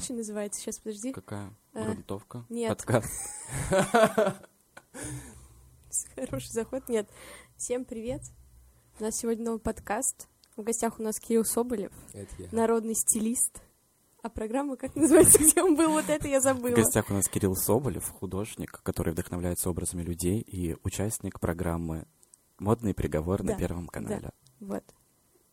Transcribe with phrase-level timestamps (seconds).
[0.00, 0.60] что называется?
[0.60, 1.12] Сейчас, подожди.
[1.12, 1.52] Какая?
[1.74, 2.44] Э, Грунтовка?
[2.48, 2.68] нет.
[2.76, 3.10] Подкаст.
[6.14, 6.88] Хороший заход.
[6.88, 7.08] Нет.
[7.56, 8.22] Всем привет.
[8.98, 10.28] У нас сегодня новый подкаст.
[10.56, 12.48] В гостях у нас Кирилл Соболев, Это я.
[12.50, 13.60] народный стилист.
[14.22, 15.90] А программа как называется, где он был?
[15.90, 16.74] Вот это я В забыла.
[16.74, 22.06] гостях у нас Кирилл Соболев, художник, который вдохновляется образами людей и участник программы
[22.58, 24.30] «Модный приговор» на Да, Первом канале.
[24.60, 24.82] Вот.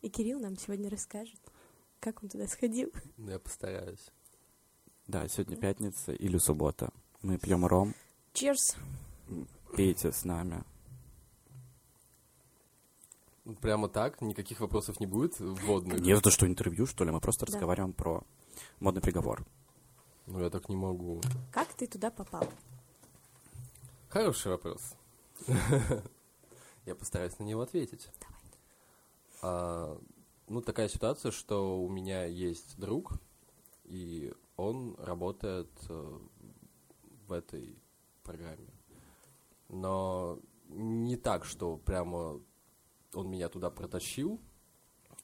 [0.02, 1.40] И Кирилл нам сегодня расскажет,
[2.00, 2.90] как он туда сходил.
[3.18, 4.10] Ну, Я постараюсь.
[5.13, 6.90] Да, сегодня пятница или суббота.
[7.22, 7.94] Мы пьем ром,
[8.34, 8.76] Cheers.
[9.77, 10.63] пейте с нами.
[13.62, 14.22] Прямо так?
[14.22, 15.99] Никаких вопросов не будет вводных?
[15.99, 17.12] Нет, это что, интервью, что ли?
[17.12, 17.52] Мы просто Да.
[17.53, 18.23] разговариваем про
[18.80, 19.45] модный приговор.
[20.26, 21.22] Ну, я так не могу.
[21.52, 22.50] Как ты туда попал?
[24.09, 24.95] Хороший вопрос.
[26.88, 28.09] Я постараюсь на него ответить.
[28.20, 28.42] Давай.
[29.44, 30.02] А,
[30.48, 33.11] ну, такая ситуация, что у меня есть друг,
[33.94, 36.19] и он работает э,
[37.27, 37.77] в этой
[38.23, 38.73] программе.
[39.69, 42.41] Но не так, что прямо
[43.14, 44.39] он меня туда протащил.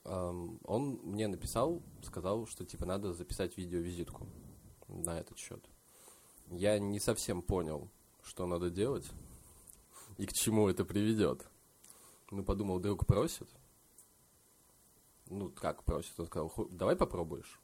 [0.05, 4.27] Ам, Он мне написал, сказал, что типа надо записать видеовизитку
[4.87, 5.63] на этот счет.
[6.51, 7.89] Я не совсем понял,
[8.23, 9.09] что надо делать
[10.17, 11.47] и к чему это приведет.
[12.31, 13.49] Ну, подумал, друг просит.
[15.27, 16.19] Ну, как просит?
[16.19, 17.59] Он сказал, «Ху- давай попробуешь.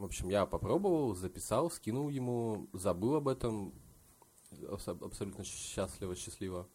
[0.00, 3.74] В общем, я попробовал, записал, скинул ему, забыл об этом,
[4.66, 6.66] абс- абсолютно счастливо, счастливо.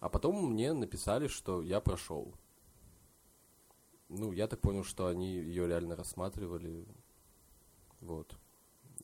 [0.00, 2.32] А потом мне написали, что я прошел.
[4.08, 6.88] Ну, я так понял, что они ее реально рассматривали.
[8.00, 8.38] Вот.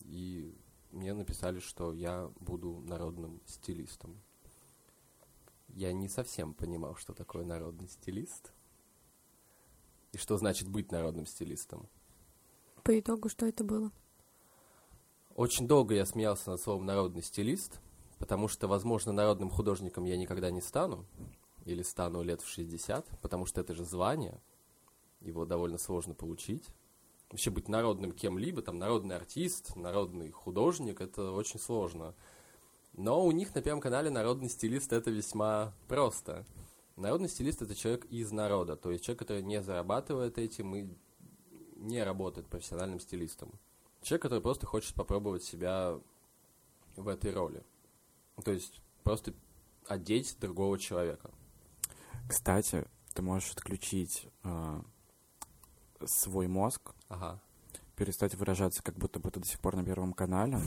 [0.00, 0.56] И
[0.90, 4.18] мне написали, что я буду народным стилистом.
[5.68, 8.54] Я не совсем понимал, что такое народный стилист.
[10.12, 11.86] И что значит быть народным стилистом.
[12.82, 13.92] По итогу, что это было?
[15.34, 17.80] Очень долго я смеялся над словом «народный стилист»,
[18.18, 21.06] потому что, возможно, народным художником я никогда не стану,
[21.64, 24.40] или стану лет в 60, потому что это же звание,
[25.20, 26.64] его довольно сложно получить.
[27.30, 32.14] Вообще быть народным кем-либо, там, народный артист, народный художник, это очень сложно.
[32.92, 36.44] Но у них на Первом канале народный стилист это весьма просто.
[36.96, 40.88] Народный стилист это человек из народа, то есть человек, который не зарабатывает этим и
[41.82, 43.50] не работает профессиональным стилистом.
[44.02, 45.98] Человек, который просто хочет попробовать себя
[46.96, 47.62] в этой роли.
[48.44, 49.32] То есть просто
[49.86, 51.30] одеть другого человека.
[52.28, 52.84] Кстати,
[53.14, 54.82] ты можешь отключить э,
[56.06, 57.40] свой мозг, Ага.
[57.96, 60.58] перестать выражаться, как будто бы ты до сих пор на Первом канале,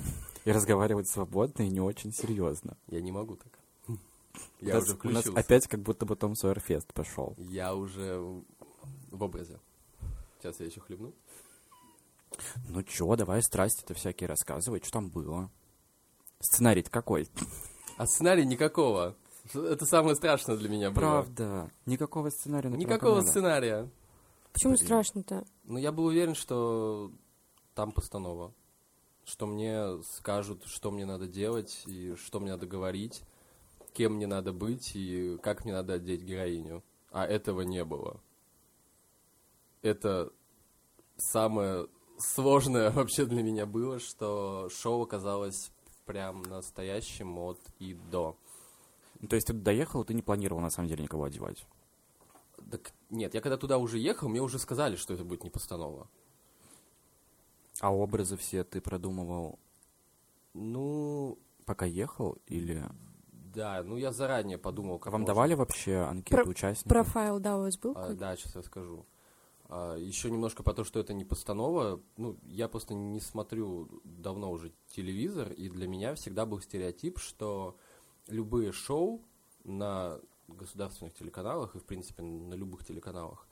[0.45, 2.77] и разговаривать свободно и не очень серьезно.
[2.87, 3.59] Я не могу так.
[3.87, 3.97] У
[4.65, 7.35] Я нас- уже у нас опять как будто бы Том Сойерфест пошел.
[7.37, 8.19] Я уже
[9.11, 9.59] в образе.
[10.45, 11.11] Сейчас я еще хлебну.
[12.69, 15.49] Ну чё, давай страсти-то всякие рассказывай, что там было.
[16.39, 17.27] Сценарий какой?
[17.97, 19.15] А сценария никакого.
[19.55, 20.99] Это самое страшное для меня было.
[20.99, 21.71] Правда.
[21.87, 23.27] Никакого сценария Никакого канале.
[23.27, 23.89] сценария.
[24.53, 24.85] Почему Блин.
[24.85, 25.45] страшно-то?
[25.63, 27.11] Но я был уверен, что
[27.73, 28.53] там постанова.
[29.23, 33.23] Что мне скажут, что мне надо делать, и что мне надо говорить,
[33.93, 36.83] кем мне надо быть, и как мне надо одеть героиню.
[37.09, 38.21] А этого не было.
[39.85, 40.31] Это
[41.17, 41.87] самое
[42.17, 45.71] сложное вообще для меня было, что шоу оказалось
[46.05, 48.35] прям настоящим от и до.
[49.19, 51.65] Ну, то есть ты доехал, ты не планировал на самом деле никого одевать.
[52.71, 56.07] Так нет, я когда туда уже ехал, мне уже сказали, что это будет не постанова.
[57.79, 59.59] А образы все ты продумывал,
[60.53, 62.83] Ну, пока ехал, или...
[63.53, 65.33] да, ну я заранее подумал, как Вам можно.
[65.33, 66.89] давали вообще анкету Про- участников?
[66.89, 67.93] Профайл, да, у вас был?
[67.95, 69.05] А, да, сейчас я скажу.
[69.69, 72.01] Еще немножко про то, что это не постанова.
[72.17, 77.75] Ну, я просто не смотрю давно уже телевизор, и для меня всегда был стереотип, что
[78.27, 79.21] любые шоу
[79.63, 83.47] на государственных телеканалах и, в принципе, на любых телеканалах,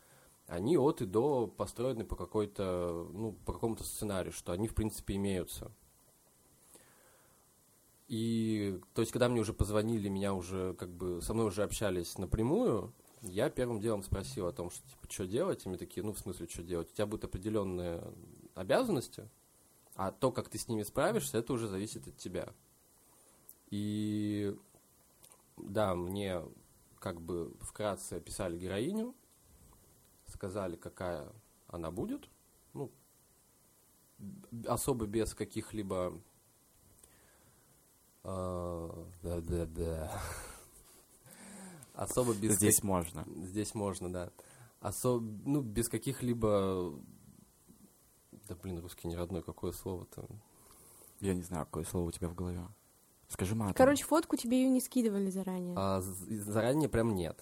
[0.47, 5.15] они от и до построены по какой-то, ну, по какому-то сценарию, что они, в принципе,
[5.15, 5.71] имеются.
[8.07, 12.17] И, то есть, когда мне уже позвонили, меня уже, как бы, со мной уже общались
[12.17, 12.93] напрямую,
[13.23, 16.19] я первым делом спросил о том, что, типа, что делать, и мне такие, ну, в
[16.19, 16.91] смысле, что делать?
[16.91, 18.03] У тебя будут определенные
[18.53, 19.29] обязанности,
[19.95, 22.53] а то, как ты с ними справишься, это уже зависит от тебя.
[23.69, 24.55] И,
[25.57, 26.43] да, мне,
[26.99, 29.15] как бы, вкратце описали героиню,
[30.27, 31.31] сказали, какая
[31.67, 32.29] она будет,
[32.73, 32.91] ну,
[34.67, 36.21] особо без каких-либо...
[38.23, 40.21] Да-да-да.
[41.93, 42.55] Особо без...
[42.55, 43.25] Здесь как- можно.
[43.43, 44.31] Здесь можно, да.
[44.79, 45.23] Особ...
[45.45, 46.93] Ну, без каких-либо
[48.47, 50.27] Да блин, русский не родной, какое слово-то?
[51.19, 52.61] Я не знаю, какое слово у тебя в голове.
[53.29, 53.73] Скажи матом.
[53.75, 55.75] Короче, фотку тебе ее не скидывали заранее.
[55.77, 57.39] А заранее прям нет.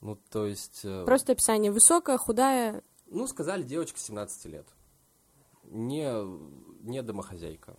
[0.00, 0.80] Ну, то есть...
[0.84, 1.72] э, Просто описание.
[1.72, 2.82] Высокая, худая.
[3.06, 4.66] Ну, сказали, девочка 17 лет.
[5.64, 6.12] Не,
[6.86, 7.76] не домохозяйка.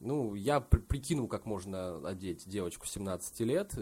[0.00, 3.72] Ну, я при- прикинул, как можно одеть девочку 17 лет.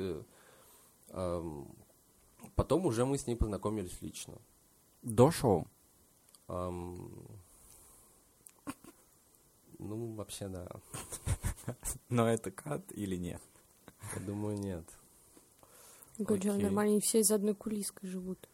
[1.12, 1.74] Эм,
[2.54, 4.34] потом уже мы с ней познакомились лично.
[5.02, 5.66] До шоу?
[6.48, 7.26] Эм,
[9.78, 10.68] ну, вообще, да.
[12.08, 13.42] Но это кат или нет?
[14.14, 14.84] Я думаю, нет.
[16.18, 16.62] Говорю, Окей.
[16.62, 18.48] нормально, они все из одной кулиской живут.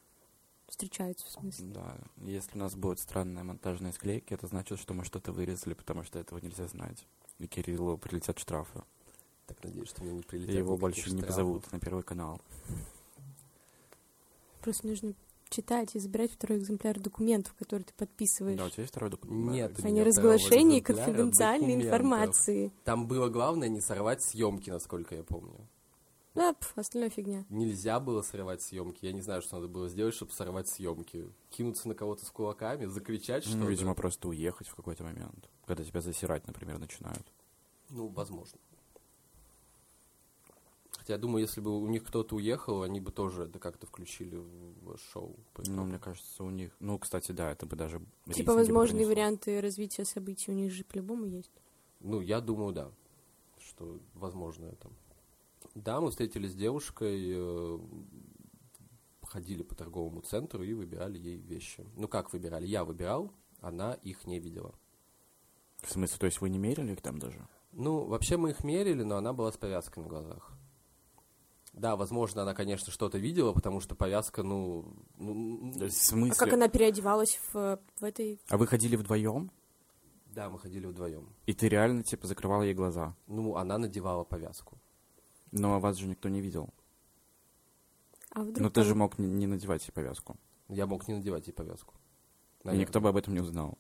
[0.69, 1.67] Встречаются, в смысле.
[1.69, 1.99] Да.
[2.19, 6.19] Если у нас будет странная монтажная склейки, это значит, что мы что-то вырезали, потому что
[6.19, 7.07] этого нельзя знать.
[7.39, 8.83] И Кириллу прилетят штрафы.
[9.49, 11.27] Так надеюсь, что мне не И прилетят его больше не штрафов.
[11.27, 12.41] позовут на первый канал.
[14.61, 15.15] Просто нужно
[15.49, 18.59] читать и забирать второй экземпляр документов, которые ты подписываешь.
[18.59, 19.53] Да, у тебя есть второй документ?
[19.53, 21.87] Нет, неразглашении второго экземпляра конфиденциальной документов.
[21.87, 22.73] информации.
[22.85, 25.57] Там было главное не сорвать съемки, насколько я помню.
[26.35, 27.47] Да, пф, остальная фигня.
[27.49, 29.07] Нельзя было срывать съемки.
[29.07, 31.33] Я не знаю, что надо было сделать, чтобы сорвать съемки.
[31.51, 33.59] Кинуться на кого-то с кулаками, закричать что-то.
[33.59, 35.49] Ну, видимо, просто уехать в какой-то момент.
[35.67, 37.27] Когда тебя засирать, например, начинают.
[37.89, 38.59] Ну, возможно.
[41.09, 44.37] Хотя я думаю, если бы у них кто-то уехал, они бы тоже это как-то включили
[44.37, 45.39] в шоу.
[45.55, 46.77] по Ну, мне кажется, у них...
[46.81, 48.03] Ну, кстати, да, это бы даже...
[48.31, 51.63] Типа возможные варианты развития событий у них же по-любому есть.
[52.01, 52.91] Ну, я думаю, да,
[53.59, 54.91] что возможно это.
[55.75, 57.79] Да, мы встретились с девушкой, э,
[59.23, 61.87] ходили по торговому центру и выбирали ей вещи.
[61.97, 62.67] Ну, как выбирали?
[62.67, 63.33] Я выбирал,
[63.63, 64.75] она их не видела.
[65.79, 67.49] В смысле, то есть вы не мерили их там даже?
[67.73, 70.58] Ну, вообще мы их мерили, но она была с повязкой на глазах.
[71.79, 74.85] Да, возможно, она, конечно, что-то видела, потому что повязка, ну...
[75.17, 76.35] ну, в А смысле...
[76.37, 78.41] как она переодевалась в, в этой...
[78.49, 79.51] А вы ходили вдвоем?
[80.27, 81.33] Да, мы ходили вдвоем.
[81.47, 83.15] И ты реально, типа, закрывал ей глаза?
[83.27, 84.79] Ну, она надевала повязку.
[85.53, 86.69] Но вас же никто не видел.
[88.31, 90.37] А вдруг Ну, ты же мог не, надевать ей повязку.
[90.69, 91.95] Я мог не надевать ей повязку.
[91.95, 92.85] И Наверное.
[92.85, 93.79] никто бы об этом не узнал.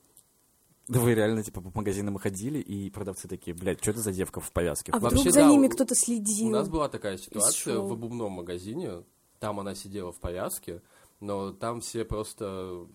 [0.88, 4.40] Да вы реально, типа, по магазинам ходили, и продавцы такие, блядь, что это за девка
[4.40, 4.90] в повязке?
[4.92, 6.48] А Вообще, вдруг за да, ними у- кто-то следил?
[6.48, 9.04] У нас была такая ситуация в обувном магазине.
[9.38, 10.80] Там она сидела в повязке,
[11.20, 12.86] но там все просто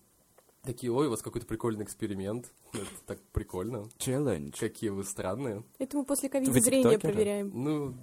[0.62, 2.52] такие, ой, у вас какой-то прикольный эксперимент.
[2.72, 3.88] Это так прикольно.
[3.98, 4.58] Челлендж.
[4.58, 5.62] Какие вы странные.
[5.78, 7.12] Это мы после ковида зрение тиктокеры?
[7.12, 7.50] проверяем.
[7.54, 7.94] Ну,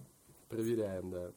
[0.47, 1.31] проверяем, да.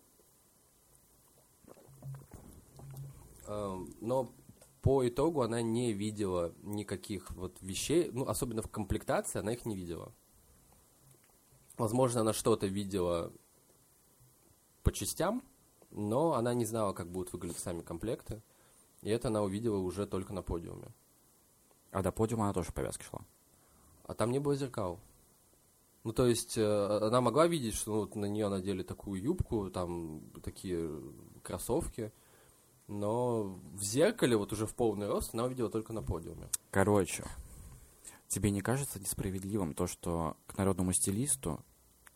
[4.00, 4.32] Но
[4.84, 9.74] по итогу она не видела никаких вот вещей, ну, особенно в комплектации, она их не
[9.74, 10.12] видела.
[11.78, 13.32] Возможно, она что-то видела
[14.82, 15.42] по частям,
[15.90, 18.42] но она не знала, как будут выглядеть сами комплекты.
[19.00, 20.88] И это она увидела уже только на подиуме.
[21.90, 23.24] А до подиума она тоже в повязке шла.
[24.02, 25.00] А там не было зеркал.
[26.02, 29.70] Ну, то есть, э, она могла видеть, что ну, вот на нее надели такую юбку,
[29.70, 30.90] там такие
[31.42, 32.12] кроссовки,
[32.88, 36.48] но в зеркале, вот уже в полный рост, она увидела только на подиуме.
[36.70, 37.24] Короче,
[38.28, 41.64] тебе не кажется несправедливым то, что к народному стилисту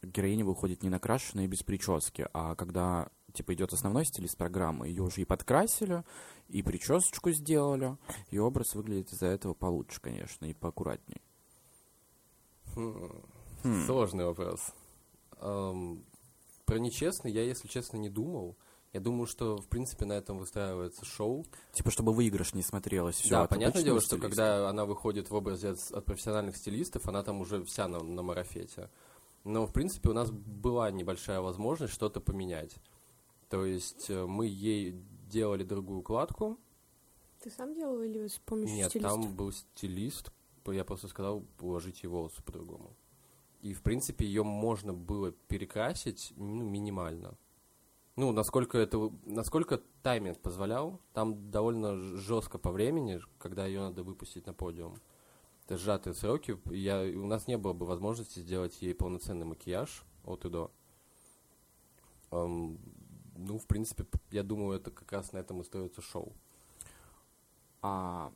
[0.03, 5.03] героиня выходит не накрашенная и без прически, а когда типа идет основной стилист программы, ее
[5.03, 6.05] уже и подкрасили,
[6.49, 7.97] и причесочку сделали,
[8.31, 11.21] и образ выглядит из-за этого получше, конечно, и поаккуратней.
[12.75, 13.23] Хм,
[13.63, 13.87] Хм.
[13.87, 14.73] Сложный вопрос.
[15.41, 16.05] Эм,
[16.65, 18.57] про нечестный я, если честно, не думал.
[18.93, 21.45] Я думаю, что, в принципе, на этом выстраивается шоу.
[21.73, 25.71] Типа, чтобы выигрыш не смотрелось все да, понятное дело, что когда она выходит в образе
[25.71, 28.89] от, от профессиональных стилистов, она там уже вся на, на марафете.
[29.45, 32.77] Но, в принципе, у нас была небольшая возможность что-то поменять.
[33.51, 34.95] То есть э, мы ей
[35.29, 36.59] делали другую укладку.
[37.43, 39.11] Ты сам делал или с помощью Нет, стилиста?
[39.11, 40.33] там был стилист.
[40.67, 42.95] Я просто сказал уложить ей волосы по-другому.
[43.63, 47.39] И, в принципе, ее можно было перекрасить ну, минимально.
[48.19, 54.45] Ну, насколько это, насколько тайминг позволял, там довольно жестко по времени, когда ее надо выпустить
[54.45, 54.99] на подиум.
[55.65, 56.59] Это сжатые сроки.
[56.65, 60.73] Я, у нас не было бы возможности сделать ей полноценный макияж от и до.
[62.33, 62.81] Эм,
[63.37, 66.33] ну, в принципе, я думаю, это как раз на этом и строится шоу.
[67.83, 68.33] А,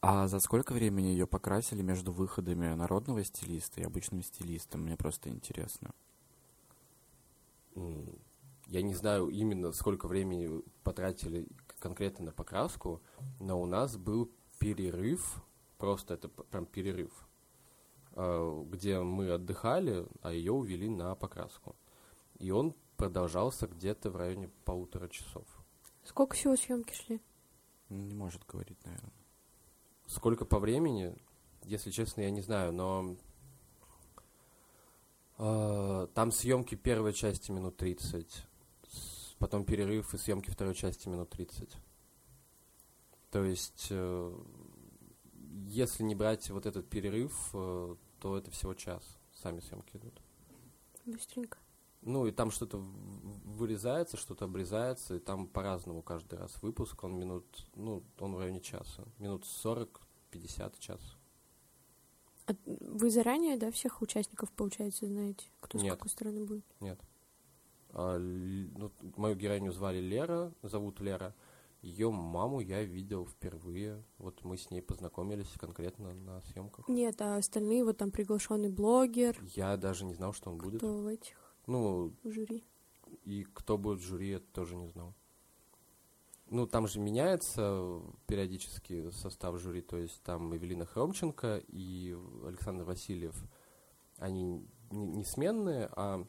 [0.00, 4.80] а за сколько времени ее покрасили между выходами народного стилиста и обычным стилистом?
[4.80, 5.92] Мне просто интересно.
[7.76, 8.18] М,
[8.70, 11.46] Я не знаю именно, сколько времени потратили
[11.80, 13.02] конкретно на покраску,
[13.40, 15.42] но у нас был перерыв,
[15.76, 17.12] просто это прям перерыв,
[18.12, 21.74] э, где мы отдыхали, а ее увели на покраску.
[22.38, 25.44] И он продолжался где-то в районе полутора часов.
[26.04, 27.20] Сколько всего съемки шли?
[27.88, 29.12] Не может говорить, наверное.
[30.06, 31.14] сколько по времени,
[31.64, 33.16] если честно, я не знаю, но
[35.38, 38.44] э, там съемки первой части минут 30, с-
[39.40, 41.76] потом перерыв и съемки второй части минут 30.
[43.30, 44.38] То есть, э,
[45.66, 49.02] если не брать вот этот перерыв, э, то это всего час.
[49.34, 50.20] Сами съемки идут.
[51.06, 51.58] Быстренько.
[52.02, 57.66] Ну, и там что-то вырезается, что-то обрезается, и там по-разному каждый раз выпуск, он минут,
[57.74, 59.04] ну, он в районе часа.
[59.18, 61.00] Минут 40-50 час.
[62.46, 65.94] А вы заранее, да, всех участников, получается, знаете, кто с Нет.
[65.94, 66.64] какой стороны будет?
[66.80, 66.98] Л-
[67.92, 71.34] ну, мою героиню звали Лера, зовут Лера.
[71.82, 74.04] Ее маму я видел впервые.
[74.18, 76.86] Вот мы с ней познакомились конкретно на съемках.
[76.88, 80.78] Нет, а остальные, вот там приглашенный блогер, Я даже не знал, что он будет.
[80.78, 82.64] кто в этих Ну, в жюри.
[83.24, 85.14] и кто будет в жюри, я тоже не знал.
[86.50, 93.42] Ну, там же меняется периодически состав жюри, то есть там Эвелина Хромченко и Александр Васильев,
[94.18, 96.26] они не, не сменные, а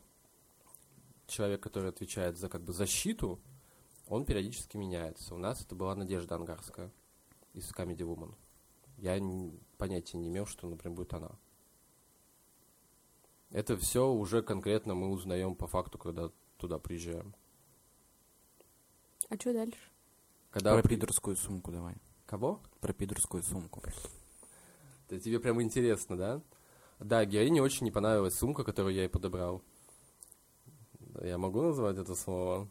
[1.31, 3.39] человек, который отвечает за как бы защиту,
[4.07, 5.33] он периодически меняется.
[5.33, 6.91] У нас это была Надежда Ангарская
[7.53, 8.35] из Comedy Woman.
[8.97, 9.19] Я
[9.77, 11.31] понятия не имел, что, например, будет она.
[13.49, 17.33] Это все уже конкретно мы узнаем по факту, когда туда приезжаем.
[19.29, 19.79] А что дальше?
[20.51, 21.95] Когда Про при- пидорскую сумку давай.
[22.25, 22.61] Кого?
[22.79, 23.81] Про пидорскую сумку.
[25.07, 26.41] Это тебе прям интересно, да?
[26.99, 29.61] Да, героине очень не понравилась сумка, которую я ей подобрал.
[31.21, 32.67] Я могу назвать это слово?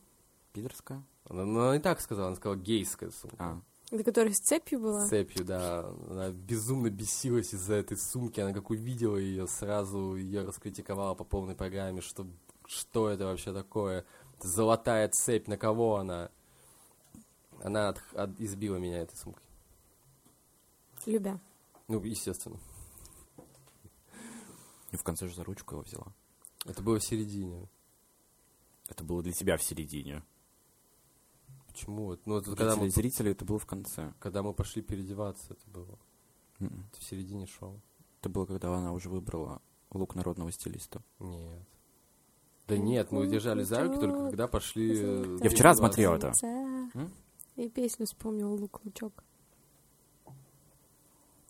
[0.53, 1.03] Пидорская?
[1.29, 3.37] Она, ну, она и так сказала, она сказала гейская сумка.
[3.39, 5.05] А, Это которая с цепью была?
[5.07, 5.89] С цепью, да.
[6.09, 8.41] Она безумно бесилась из-за этой сумки.
[8.41, 12.27] Она как увидела ее, сразу ее раскритиковала по полной программе, что,
[12.67, 14.05] что это вообще такое.
[14.39, 16.31] Это золотая цепь, на кого она?
[17.63, 19.43] Она от- от- избила меня этой сумкой.
[21.07, 21.39] Любя.
[21.89, 22.59] Ну, естественно.
[24.93, 26.07] и в конце же за ручку его взяла.
[26.65, 27.69] Это было в середине.
[28.91, 30.23] Это было для тебя в середине.
[31.69, 32.17] Почему?
[32.27, 34.13] Ну, это Для когда мы, телезрителей это было в конце.
[34.19, 35.99] когда мы пошли переодеваться, это было.
[36.59, 36.87] М-м.
[36.93, 37.81] Это в середине шоу.
[38.21, 41.01] Это было, когда она уже выбрала лук народного стилиста.
[41.21, 41.63] Нет.
[42.67, 44.93] Да нет, мы держали за руки только когда пошли...
[44.95, 46.33] э, Я вчера смотрел это.
[47.57, 49.25] И песню вспомнил «Лук-лучок».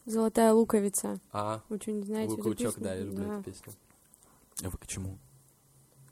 [0.06, 1.20] «Золотая луковица».
[1.30, 3.72] А, Вы что, не знаете эту лук-лучок, да, я люблю эту песню.
[4.62, 5.18] А вы к чему?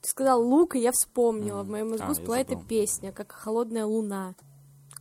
[0.00, 1.58] Ты сказал лук, и я вспомнила.
[1.58, 1.66] Мгм.
[1.66, 4.34] В моем мозгу А, я всплыла эта песня, как «Холодная луна».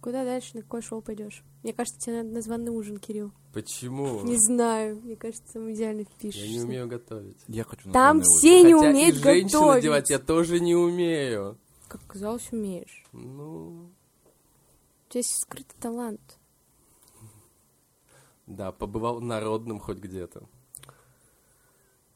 [0.01, 1.43] Куда дальше, на какое шоу пойдешь?
[1.63, 3.31] Мне кажется, тебе надо на званый ужин, Кирилл.
[3.53, 4.21] Почему?
[4.21, 6.47] Не знаю, мне кажется, там идеально Я впишешься.
[6.47, 7.37] не умею готовить.
[7.47, 8.37] Я хочу на Там званый ужин.
[8.37, 9.83] все не Хотя умеют и готовить.
[9.83, 11.57] делать я тоже не умею.
[11.87, 13.03] Как казалось, умеешь.
[13.11, 13.89] Ну,
[15.07, 16.37] У тебя есть скрытый талант.
[18.45, 20.43] да, побывал народным хоть где-то.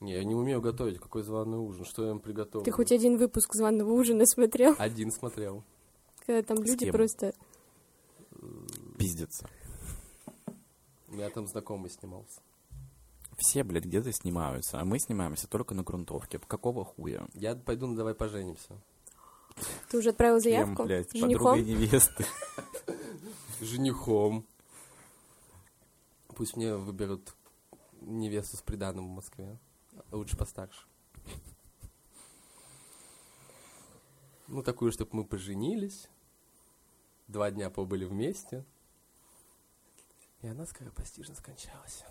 [0.01, 0.99] Не, я не умею готовить.
[0.99, 1.85] Какой званый ужин?
[1.85, 2.65] Что я им приготовлю?
[2.65, 4.75] Ты хоть один выпуск званого ужина смотрел?
[4.79, 5.63] Один смотрел.
[6.25, 6.93] Когда там С люди кем?
[6.93, 7.33] просто...
[8.97, 9.47] Пиздится.
[11.07, 12.41] У меня там знакомый снимался.
[13.37, 16.39] Все, блядь, где-то снимаются, а мы снимаемся только на грунтовке.
[16.39, 17.27] Какого хуя?
[17.33, 18.75] Я пойду, ну давай поженимся.
[19.89, 20.83] Ты уже отправил Кем, заявку?
[20.85, 21.57] блядь, с женихом?
[21.57, 22.25] подругой невесты.
[23.61, 24.45] Женихом.
[26.35, 27.35] Пусть мне выберут
[28.01, 29.57] невесту с приданым в Москве.
[30.11, 30.85] Лучше постарше.
[34.47, 36.09] Ну, такую, чтобы мы поженились.
[37.27, 38.65] Два дня побыли вместе.
[40.41, 42.03] И она скоропостижно скончалась.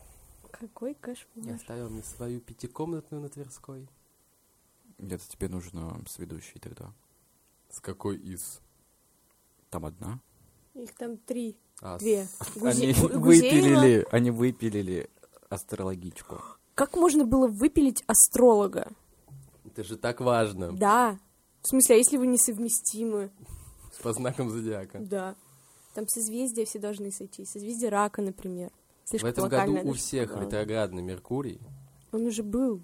[0.51, 1.55] Какой И кошмар.
[1.55, 3.89] оставила мне свою пятикомнатную на Тверской.
[4.99, 6.93] Где-то тебе нужно с ведущей тогда.
[7.71, 8.61] С какой из?
[9.71, 10.21] Там одна.
[10.75, 12.27] Их там три, А, с- две.
[12.63, 13.19] Они Гузе- Гузеева.
[13.19, 15.11] выпилили, они выпилили
[15.49, 16.41] астрологичку.
[16.81, 18.91] Как можно было выпилить астролога?
[19.67, 20.73] Это же так важно.
[20.73, 21.19] Да.
[21.61, 23.31] В смысле, а если вы несовместимы?
[24.03, 24.99] По знакам зодиака.
[24.99, 25.37] Да.
[25.93, 27.45] Там созвездия все должны сойти.
[27.45, 28.71] Созвездие рака, например.
[29.05, 30.47] В Слишком этом году у всех сказала.
[30.47, 31.61] ретроградный Меркурий.
[32.13, 32.81] Он уже был.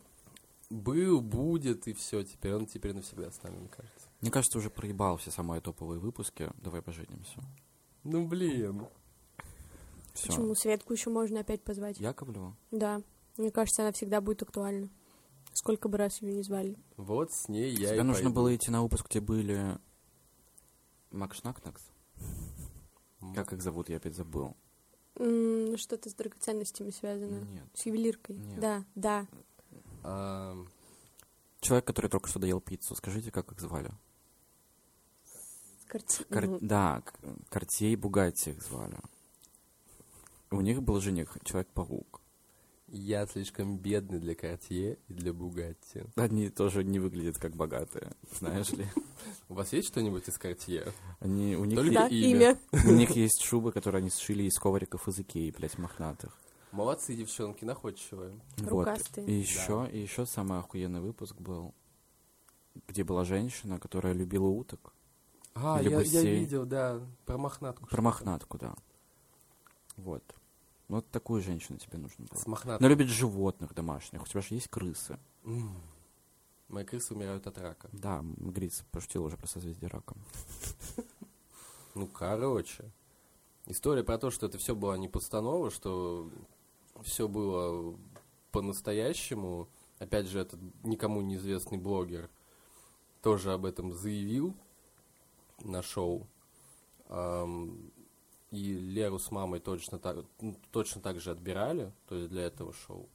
[0.68, 2.22] Был, будет, и все.
[2.22, 4.08] Теперь он теперь навсегда с нами, мне кажется.
[4.20, 6.50] Мне кажется, уже проебал все самые топовые выпуски.
[6.58, 7.40] Давай поженимся.
[8.04, 8.88] Ну, блин.
[10.12, 10.26] Все.
[10.26, 10.54] Почему?
[10.54, 11.98] Светку еще можно опять позвать.
[11.98, 12.54] Яковлева?
[12.70, 13.00] Да.
[13.36, 14.88] Мне кажется, она всегда будет актуальна.
[15.52, 16.76] Сколько бы раз ее не звали.
[16.96, 18.34] Вот с ней я Тебе и нужно пойду.
[18.34, 19.78] было идти на выпуск, где были
[21.10, 21.82] Макс Шнакнакс.
[23.22, 23.34] М.
[23.34, 24.54] Как их зовут, я опять забыл.
[25.18, 27.40] М, Что-то с драгоценностями связано.
[27.44, 27.64] Нет.
[27.74, 28.36] С ювелиркой.
[28.36, 28.60] Нет.
[28.60, 29.26] Да, да.
[30.02, 30.56] А,
[31.60, 33.90] Человек, который только что доел пиццу, скажите, как их звали?
[35.88, 37.14] Карти- Кар- ну, Да, К-
[37.48, 38.98] Картье и Бугатти их звали.
[40.50, 42.20] У них был жених, Человек-паук.
[42.98, 46.04] Я слишком бедный для Картье и для Бугатти.
[46.16, 48.86] Они тоже не выглядят как богатые, знаешь ли.
[49.50, 50.92] У вас есть что-нибудь из Картье?
[51.20, 52.30] Они, у, них, Только Да, имя.
[52.30, 52.58] имя.
[52.86, 56.38] у них есть шубы, которые они сшили из ковриков из Икеи, блядь, мохнатых.
[56.72, 58.40] Молодцы, девчонки, находчивые.
[58.56, 58.86] Вот.
[58.86, 59.26] Рукастые.
[59.26, 61.74] И еще, и еще самый охуенный выпуск был,
[62.88, 64.94] где была женщина, которая любила уток.
[65.54, 67.86] А, я, я видел, да, про мохнатку.
[67.88, 68.74] Про мохнатку, да.
[69.96, 70.24] Вот.
[70.88, 72.38] Вот такую женщину тебе нужно было.
[72.38, 72.66] С.
[72.66, 74.22] Она любит животных домашних.
[74.22, 75.18] У тебя же есть крысы.
[75.44, 75.80] М.
[76.68, 77.88] Мои крысы умирают от рака.
[77.92, 80.14] Да, Гриц пошутил уже про созвездие рака.
[81.94, 82.90] Ну, короче.
[83.66, 86.30] История про то, что это все была не постанова, что
[87.02, 87.96] все было
[88.52, 89.68] по-настоящему.
[89.98, 92.30] Опять же, этот никому неизвестный блогер
[93.22, 94.54] тоже об этом заявил
[95.64, 96.26] на шоу.
[98.50, 102.72] И Леру с мамой точно так, ну, точно так же отбирали, то есть для этого
[102.72, 103.08] шоу.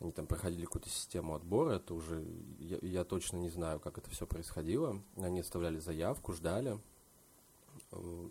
[0.00, 2.24] Они там проходили какую-то систему отбора, это уже,
[2.58, 5.00] я, я точно не знаю, как это все происходило.
[5.16, 6.78] Они оставляли заявку, ждали.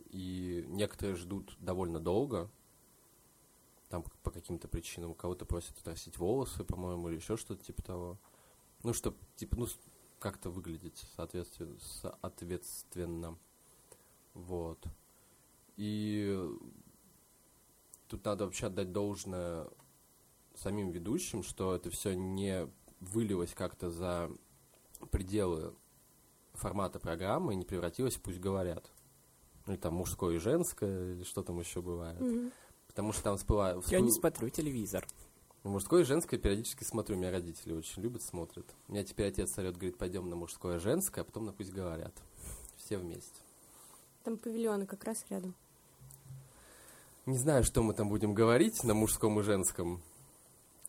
[0.10, 2.50] И некоторые ждут довольно долго,
[3.90, 5.12] там по каким-то причинам.
[5.12, 8.18] У кого-то просят отрастить волосы, по-моему, или еще что-то типа того.
[8.84, 9.68] Ну, чтобы, типа, ну,
[10.20, 13.38] как-то выглядеть соответственно, соответственно.
[14.34, 14.86] Вот.
[15.84, 16.40] И
[18.08, 19.68] тут надо вообще отдать должное
[20.54, 22.68] самим ведущим, что это все не
[23.00, 24.30] вылилось как-то за
[25.10, 25.74] пределы
[26.54, 28.92] формата программы и не превратилось в «Пусть говорят».
[29.66, 32.22] Ну, или там мужское и женское, или что там еще бывает.
[32.22, 32.52] Мгм.
[32.86, 33.82] Потому что там всплыла...
[33.88, 35.08] Я не смотрю телевизор.
[35.64, 38.72] Мужское и женское периодически смотрю, меня родители очень любят, смотрят.
[38.88, 41.72] У меня теперь отец орет, говорит, пойдем на мужское и женское, а потом на пусть
[41.72, 42.14] говорят.
[42.78, 43.42] Все вместе.
[44.24, 45.56] Там павильоны как раз рядом.
[47.32, 50.02] Не знаю, что мы там будем говорить на мужском и женском.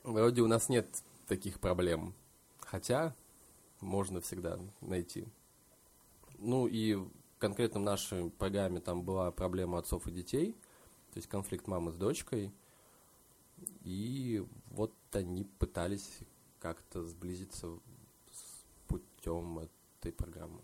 [0.03, 0.89] Вроде у нас нет
[1.29, 2.15] таких проблем.
[2.59, 3.15] Хотя
[3.81, 5.25] можно всегда найти.
[6.39, 6.99] Ну и
[7.39, 10.57] конкретно в нашей программе там была проблема отцов и детей.
[11.13, 12.53] То есть конфликт мамы с дочкой.
[13.85, 16.11] И вот они пытались
[16.59, 17.69] как-то сблизиться
[18.33, 20.59] с путем этой программы.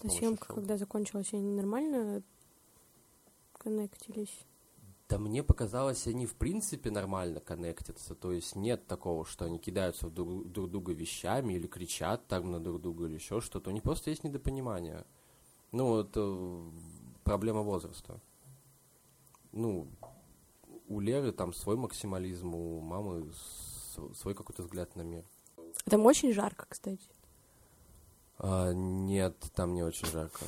[0.00, 2.22] Съемка, когда закончилась, они нормально
[3.58, 4.46] коннектились?
[5.08, 8.14] Да мне показалось, они в принципе нормально коннектятся.
[8.14, 12.58] То есть нет такого, что они кидаются друг, друг друга вещами или кричат там на
[12.58, 13.70] друг друга или еще что-то.
[13.70, 15.04] У них просто есть недопонимание.
[15.72, 16.62] Ну, это
[17.22, 18.20] проблема возраста.
[19.52, 19.88] Ну,
[20.88, 23.30] у Леры там свой максимализм, у мамы
[24.14, 25.24] свой какой-то взгляд на мир.
[25.84, 27.13] Там очень жарко, кстати.
[28.38, 30.40] А, нет, там не очень жарко.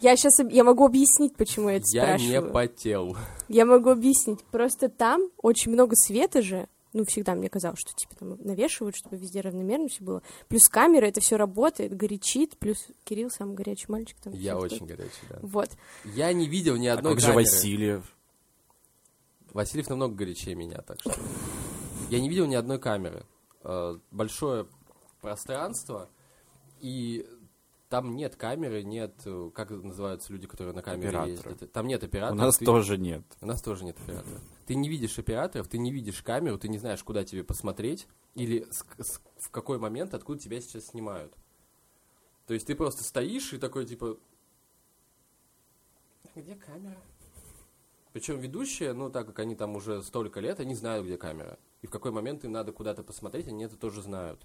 [0.00, 2.52] Я сейчас я могу объяснить, почему я это Я не спрашиваю.
[2.52, 3.16] потел.
[3.48, 4.42] Я могу объяснить.
[4.44, 6.68] Просто там очень много света же.
[6.92, 10.22] Ну, всегда мне казалось, что типа там навешивают, чтобы везде равномерно все было.
[10.48, 12.56] Плюс камера, это все работает, горячит.
[12.56, 14.32] Плюс Кирилл самый горячий мальчик там.
[14.32, 14.96] Я очень такое.
[14.96, 15.38] горячий, да.
[15.42, 15.70] Вот.
[16.04, 17.44] Я не видел ни А одной как же камеры.
[17.44, 18.16] Васильев?
[19.52, 21.14] Васильев намного горячее меня, так что.
[22.10, 23.24] Я не видел ни одной камеры.
[23.64, 24.66] Э, Большое
[25.20, 26.08] пространство,
[26.84, 27.26] и
[27.88, 31.50] там нет камеры, нет, э, как называются люди, которые на камере Операторы.
[31.52, 31.72] ездят.
[31.72, 32.38] Там нет У операторов.
[32.40, 33.22] нас ты- тоже нет.
[33.40, 34.40] У нас тоже нет операторов.
[34.66, 38.66] Ты не видишь операторов, ты не видишь камеру, ты не знаешь, куда тебе посмотреть, или
[38.70, 41.32] с- с- в какой момент, откуда тебя сейчас снимают.
[42.46, 44.18] То есть ты просто стоишь и такой, типа,
[46.34, 46.96] где камера?
[48.12, 51.58] Причем ведущие, ну, так как они там уже столько лет, они знают, где камера.
[51.82, 54.40] И в какой момент им надо куда-то посмотреть, они это тоже знают.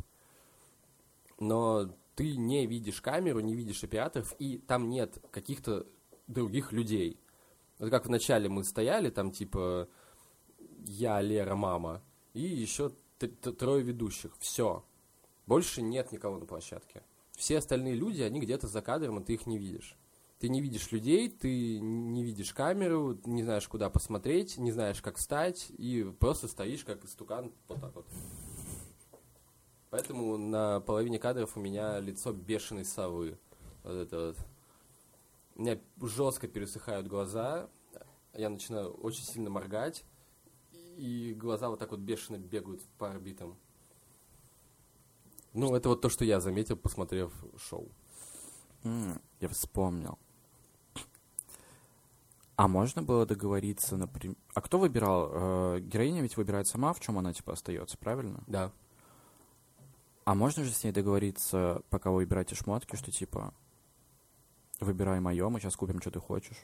[1.40, 5.88] Но ты не видишь камеру, не видишь операторов, и там нет каких-то
[6.28, 7.20] других людей.
[7.80, 9.88] Вот как вначале мы стояли, там типа
[10.86, 12.92] я, Лера, мама, и еще
[13.58, 14.36] трое ведущих.
[14.40, 14.86] Все.
[15.46, 17.04] Больше нет никого на площадке.
[17.38, 19.98] Все остальные люди, они где-то за кадром, и ты их не видишь.
[20.40, 25.18] Ты не видишь людей, ты не видишь камеру, не знаешь, куда посмотреть, не знаешь, как
[25.18, 28.06] встать, и просто стоишь, как истукан, вот так вот.
[29.90, 33.38] Поэтому на половине кадров у меня лицо бешеной совы.
[33.84, 34.38] Вот это вот.
[35.56, 37.70] У меня жестко пересыхают глаза,
[38.34, 40.06] я начинаю очень сильно моргать,
[40.96, 43.58] и глаза вот так вот бешено бегают по орбитам.
[45.54, 47.90] Ну, это вот то, что я заметил, посмотрев шоу.
[48.84, 50.18] М, Я вспомнил.
[52.56, 54.36] А можно было договориться, например...
[54.54, 55.30] А кто выбирал?
[55.32, 58.44] Э, Героиня ведь выбирает сама, в чем она, типа, остается, правильно?
[58.48, 58.72] Да.
[60.30, 63.52] А можно же с ней договориться, пока вы выбираете шмотки, что, типа,
[64.80, 66.64] выбирай мое, мы сейчас купим, что ты хочешь?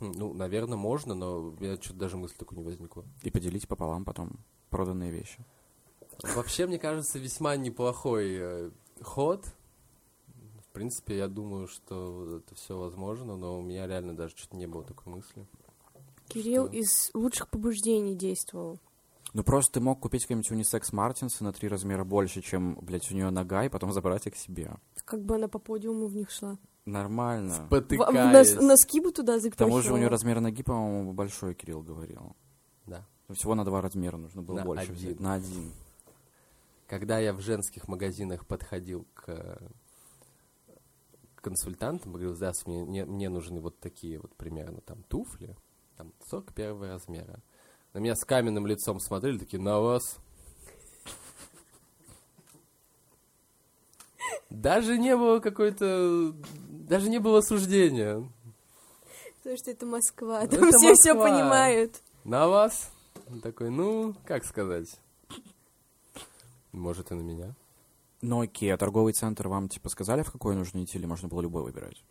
[0.00, 3.04] Хм, Ну, наверное, можно, но у меня что-то даже мысли такой не возникло.
[3.22, 5.38] И поделить пополам потом проданные вещи.
[6.34, 9.46] Вообще, мне кажется, весьма неплохой э, ход.
[10.66, 14.66] В принципе, я думаю, что это все возможно, но у меня реально даже что-то не
[14.66, 15.46] было такой мысли.
[16.26, 16.76] Кирилл Что?
[16.76, 18.80] из лучших побуждений действовал.
[19.34, 23.14] Ну просто ты мог купить какой-нибудь унисекс Мартинса на три размера больше, чем, блядь, у
[23.14, 24.70] нее нога, и потом забрать их себе.
[25.04, 26.56] Как бы она по подиуму в них шла.
[26.86, 27.66] Нормально.
[27.66, 28.54] В- Потыкаясь.
[28.54, 32.36] нос- носки бы туда К тому же у нее размер ноги, по-моему, большой, Кирилл говорил.
[32.86, 33.04] Да.
[33.30, 34.94] Всего на два размера нужно было На больше один.
[34.94, 35.20] взять.
[35.20, 35.72] На один.
[36.86, 39.58] Когда я в женских магазинах подходил к э,
[41.36, 45.56] консультантам, говорил, здравствуйте, мне, мне, мне нужны вот такие вот примерно там туфли,
[45.96, 47.40] там 41 размера.
[47.94, 50.18] На меня с каменным лицом смотрели, такие, на вас.
[54.50, 56.34] Даже не было какой-то...
[56.68, 58.28] Даже не было осуждения.
[59.38, 62.02] Потому что это Москва, Ну, там это все все понимают.
[62.24, 62.90] На вас?
[63.30, 64.98] Он такой, ну, как сказать?
[66.72, 67.54] Может, и на меня.
[68.22, 71.42] Ну окей, а торговый центр вам, типа, сказали, в какой нужно идти, или можно было
[71.42, 72.02] любой выбирать?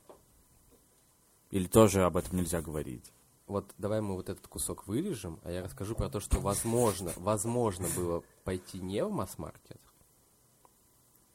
[1.51, 3.11] Или тоже об этом нельзя говорить?
[3.45, 7.87] Вот давай мы вот этот кусок вырежем, а я расскажу про то, что возможно, возможно
[7.95, 9.81] было пойти не в масс-маркет.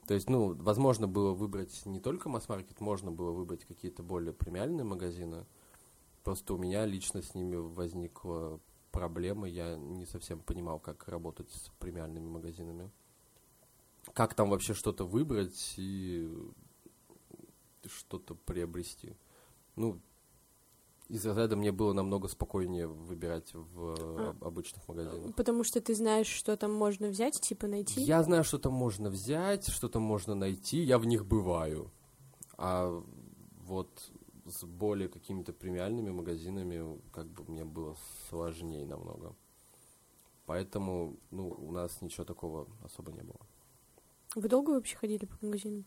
[0.06, 4.84] То есть, ну, возможно было выбрать не только масс-маркет, можно было выбрать какие-то более премиальные
[4.84, 5.44] магазины.
[6.24, 8.58] Просто у меня лично с ними возникла
[8.90, 12.90] проблема, я не совсем понимал, как работать с премиальными магазинами.
[14.14, 16.26] Как там вообще что-то выбрать и
[17.84, 19.14] что-то приобрести.
[19.76, 20.00] Ну,
[21.08, 25.34] из разряда мне было намного спокойнее выбирать в э, об- обычных магазинах.
[25.34, 28.00] Потому что ты знаешь, что там можно взять, типа найти.
[28.02, 31.90] Я знаю, что там можно взять, что там можно найти, я в них бываю.
[32.58, 33.02] А
[33.66, 34.10] вот
[34.46, 37.96] с более какими-то премиальными магазинами как бы мне было
[38.28, 39.34] сложнее намного.
[40.46, 43.40] Поэтому, ну, у нас ничего такого особо не было.
[44.34, 45.84] Вы долго вообще ходили по магазинам?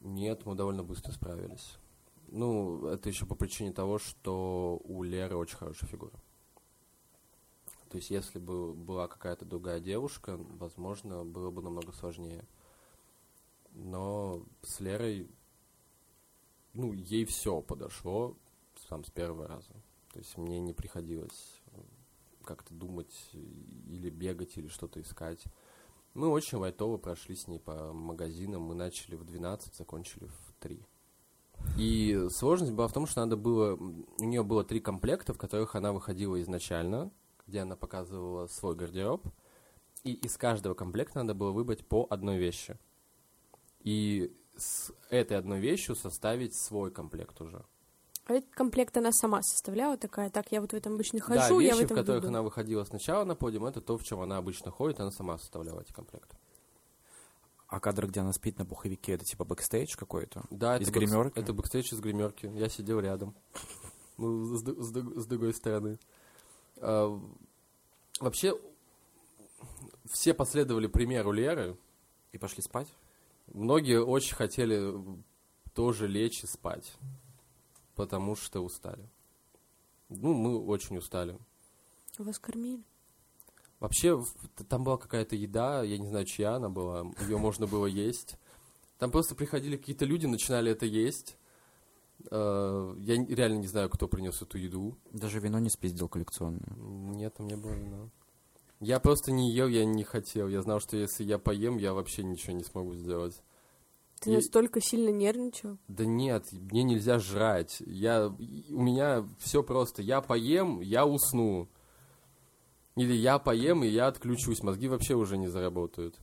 [0.00, 1.76] Нет, мы довольно быстро справились.
[2.34, 6.18] Ну, это еще по причине того, что у Леры очень хорошая фигура.
[7.90, 12.42] То есть, если бы была какая-то другая девушка, возможно, было бы намного сложнее.
[13.72, 15.30] Но с Лерой,
[16.72, 18.34] ну, ей все подошло
[18.88, 19.74] сам с первого раза.
[20.14, 21.60] То есть, мне не приходилось
[22.44, 25.44] как-то думать или бегать, или что-то искать.
[26.14, 28.62] Мы очень лайтово прошли с ней по магазинам.
[28.62, 30.82] Мы начали в 12, закончили в 3.
[31.78, 33.74] И сложность была в том, что надо было...
[33.74, 37.10] У нее было три комплекта, в которых она выходила изначально,
[37.46, 39.26] где она показывала свой гардероб.
[40.04, 42.78] И из каждого комплекта надо было выбрать по одной вещи.
[43.80, 47.64] И с этой одной вещью составить свой комплект уже.
[48.26, 51.58] А этот комплект она сама составляла такая, так, я вот в этом обычно да, хожу,
[51.58, 52.28] вещи, я в этом в которых буду.
[52.28, 55.80] она выходила сначала на подиум, это то, в чем она обычно ходит, она сама составляла
[55.80, 56.36] эти комплекты.
[57.72, 60.44] А кадр, где она спит на пуховике, это типа бэкстейдж какой-то?
[60.50, 61.38] Да, Из это гримерки?
[61.38, 62.52] Это бэкстейдж из гримерки.
[62.54, 63.34] Я сидел рядом.
[64.18, 65.98] Ну, с, с с другой стороны.
[66.76, 67.18] А,
[68.20, 68.60] вообще,
[70.04, 71.78] все последовали примеру Леры.
[72.32, 72.88] И пошли спать?
[73.46, 74.94] Многие очень хотели
[75.72, 76.92] тоже лечь и спать,
[77.94, 79.08] потому что устали.
[80.10, 81.38] Ну, мы очень устали.
[82.18, 82.82] Вас кормили?
[83.82, 84.24] Вообще,
[84.68, 88.36] там была какая-то еда, я не знаю, чья она была, ее можно было есть.
[88.98, 91.36] Там просто приходили какие-то люди, начинали это есть.
[92.30, 94.96] Э, Я реально не знаю, кто принес эту еду.
[95.12, 96.76] Даже вино не спиздил коллекционное.
[96.76, 98.08] Нет, там не было вина.
[98.78, 100.48] Я просто не ел, я не хотел.
[100.48, 103.34] Я знал, что если я поем, я вообще ничего не смогу сделать.
[104.20, 105.78] Ты И- настолько сильно нервничал?
[105.88, 107.78] Да нет, мне нельзя жрать.
[107.84, 110.02] Я, у меня все просто.
[110.02, 111.66] Я поем, я усну.
[112.96, 114.62] Или я поем, и я отключусь.
[114.62, 116.18] Мозги вообще уже не заработают.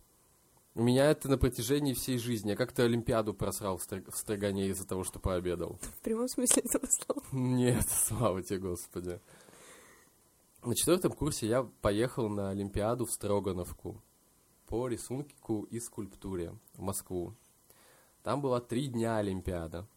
[0.76, 2.52] У меня это на протяжении всей жизни.
[2.52, 5.80] Я как-то Олимпиаду просрал в, Стр- в Строгане из-за того, что пообедал.
[5.82, 7.24] В прямом смысле этого слова.
[7.32, 9.20] Нет, слава тебе, Господи.
[10.64, 14.02] На четвертом курсе я поехал на Олимпиаду в Строгановку
[14.68, 17.34] по рисунку и скульптуре в Москву.
[18.22, 19.88] Там было три дня Олимпиада.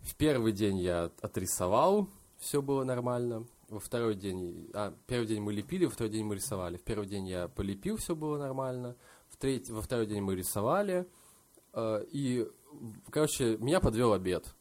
[0.00, 3.46] В первый день я отрисовал, все было нормально.
[3.70, 6.76] Во второй день, а, первый день мы лепили, во второй день мы рисовали.
[6.76, 8.96] В первый день я полепил, все было нормально.
[9.28, 11.06] В третий, во второй день мы рисовали.
[11.72, 12.48] Э, и,
[13.10, 14.56] короче, меня подвел обед.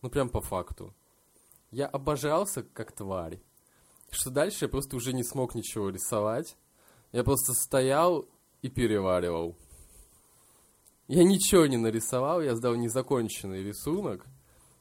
[0.00, 0.94] Ну, прям по факту.
[1.70, 3.42] Я обожрался, как тварь.
[4.10, 6.56] Что дальше я просто уже не смог ничего рисовать.
[7.12, 8.26] Я просто стоял
[8.62, 9.54] и переваривал.
[11.08, 14.24] Я ничего не нарисовал, я сдал незаконченный рисунок.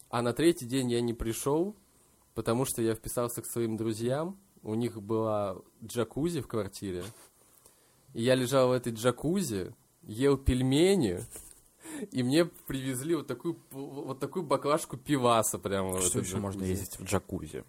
[0.09, 1.75] А на третий день я не пришел,
[2.35, 4.37] потому что я вписался к своим друзьям.
[4.61, 7.03] У них была джакузи в квартире.
[8.13, 11.21] И я лежал в этой джакузи, ел пельмени,
[12.11, 16.01] и мне привезли вот такую, вот такую баклажку пиваса прямо.
[16.01, 16.71] Что еще можно джакузи.
[16.71, 17.63] ездить в джакузи?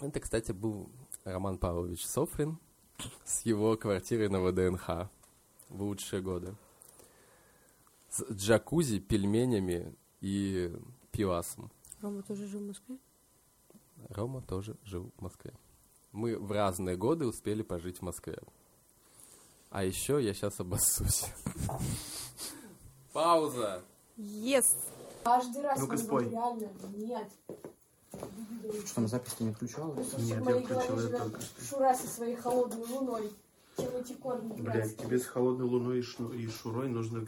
[0.00, 0.88] Это, кстати, был
[1.24, 2.58] Роман Павлович Софрин
[3.24, 5.08] с его квартирой на ВДНХ
[5.68, 6.54] в лучшие годы.
[8.10, 10.72] С джакузи, пельменями и
[11.12, 11.70] пивасом.
[12.00, 12.98] Рома тоже жил в Москве?
[14.10, 15.54] Рома тоже жил в Москве.
[16.12, 18.38] Мы в разные годы успели пожить в Москве.
[19.70, 21.24] А еще я сейчас обоссусь.
[23.12, 23.82] Пауза!
[24.16, 24.66] Yes!
[25.24, 26.28] Каждый раз Ну-ка, спой.
[26.28, 27.28] реально, нет.
[28.86, 30.12] Что, там запись не включалась?
[30.18, 31.64] Нет, я включил это только что.
[31.64, 33.32] Шура со своей холодной луной,
[33.76, 37.26] чем эти корни Блядь, тебе с холодной луной и шурой нужно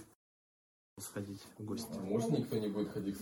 [0.98, 1.92] сходить в гости.
[1.98, 3.18] Может, никто не будет ходить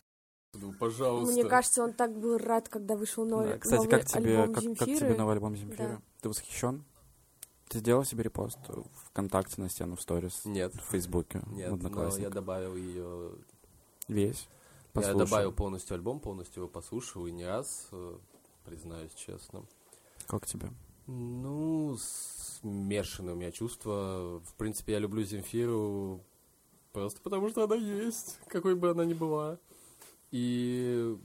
[0.56, 1.32] к Пожалуйста.
[1.32, 4.54] Мне кажется, он так был рад, когда вышел новый, Да, Кстати, новый как тебе, альбом
[4.54, 5.88] как, как тебе новый альбом Земфиры?
[5.88, 6.02] Да.
[6.20, 6.84] Ты восхищен?
[7.68, 8.58] Ты сделал себе репост
[9.10, 10.42] ВКонтакте на стену в сторис?
[10.44, 11.42] Нет, В Фейсбуке?
[11.48, 13.32] нет, но я добавил ее
[14.08, 14.48] Весь?
[14.94, 15.18] Я Послушал.
[15.18, 18.16] добавил полностью альбом, полностью его послушал и не раз, э,
[18.64, 19.64] признаюсь честно.
[20.26, 20.70] Как тебе?
[21.06, 24.40] Ну, смешанные у меня чувства.
[24.44, 26.20] В принципе, я люблю Земфиру
[26.92, 29.58] просто потому, что она есть, какой бы она ни была.
[30.38, 31.16] И,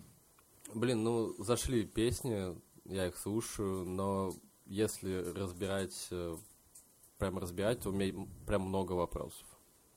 [0.74, 4.34] блин, ну, зашли песни, я их слушаю, но
[4.66, 6.38] если разбирать, э,
[7.18, 9.46] прям разбирать, то у меня прям много вопросов.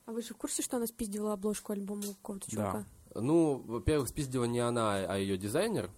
[0.07, 2.53] А вы же в курсе, что она спиздила обложку альбома какого-то Да.
[2.57, 2.87] чувака?
[3.14, 5.92] Ну, во-первых, спиздила не она, а ее дизайнер.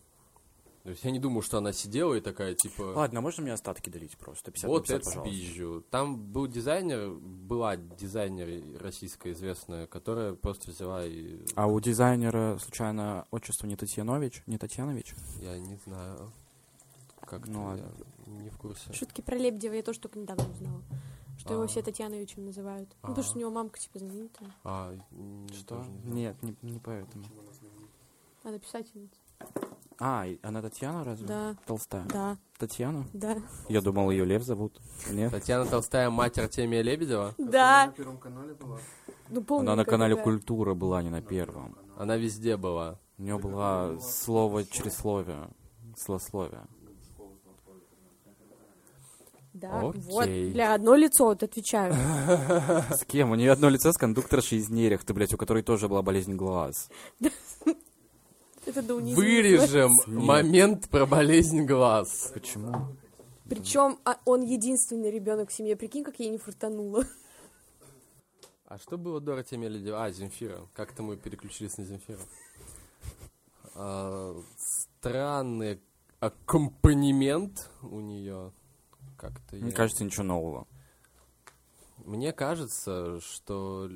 [0.87, 3.90] То есть я не думаю, что она сидела и такая, типа, Ладно, можно мне остатки
[3.90, 4.53] делить просто?
[4.53, 5.35] 50 вот 50, это пожалуйста.
[5.37, 5.85] спизжу.
[5.90, 11.40] Там был дизайнер, была дизайнер российская известная, которая просто взяла и...
[11.57, 14.44] А у дизайнера, случайно, отчество не Татьянович?
[14.46, 15.14] Не Татьянович?
[15.40, 16.31] Я не знаю,
[17.22, 17.92] как Ну я ладно.
[18.27, 18.92] не в курсе.
[18.92, 20.83] Шутки про Лебедева я тоже только недавно узнала.
[21.40, 21.66] Что его А.
[21.66, 22.88] все Татьяновичем называют.
[23.03, 23.22] Ну, потому А.
[23.25, 24.55] что у него мамка, типа, знаменитая.
[24.62, 24.94] А,
[25.53, 25.85] Что?
[26.05, 27.25] Нет, не, не поэтому.
[28.44, 29.16] Она писательница.
[29.99, 31.27] А, она Татьяна разве?
[31.27, 32.05] Да, Толстая.
[32.07, 33.07] да, Татьяна?
[33.15, 33.39] да.
[33.69, 34.81] Я думал, ее Лев зовут.
[35.11, 35.31] Нет?
[35.31, 37.35] Татьяна Толстая, мать Артемия Лебедева.
[37.39, 37.87] Да.
[37.87, 38.79] На первом канале была.
[39.31, 39.63] Ну, помню.
[39.73, 40.17] Она на канале.
[40.17, 41.77] Культура была, не на первом.
[41.97, 42.99] Она везде была.
[43.19, 45.49] У нее было слово через словие.
[45.97, 46.67] Слословие.
[49.55, 50.03] Да, Окей.
[50.03, 50.29] вот.
[50.29, 51.95] Бля, одно лицо, вот отвечаю.
[52.91, 53.31] С кем?
[53.31, 56.91] У нее одно лицо с кондукторшей из Нерехты, блядь, у которой тоже была болезнь глаз.
[58.67, 59.17] Это унизительно.
[59.27, 62.31] Вырежем момент про болезнь глаз.
[62.35, 62.97] Почему?
[63.49, 65.77] Причем а, он единственный ребенок в семье.
[65.77, 67.05] Прикинь, как ей не фартануло.
[68.67, 70.05] А что было до Артемия Лебедева?
[70.05, 70.59] А, Земфира.
[70.75, 72.19] Как-то мы переключились на Земфиру.
[73.75, 75.81] А, странный
[76.19, 78.53] аккомпанемент у нее.
[79.17, 80.67] Как-то Мне я- кажется, ничего нового.
[82.05, 83.89] Мне кажется, что,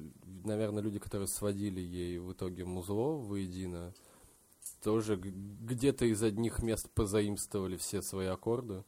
[0.44, 3.92] наверное, люди, которые сводили ей в итоге музло воедино,
[4.82, 8.84] тоже где-то из одних мест позаимствовали все свои аккорды.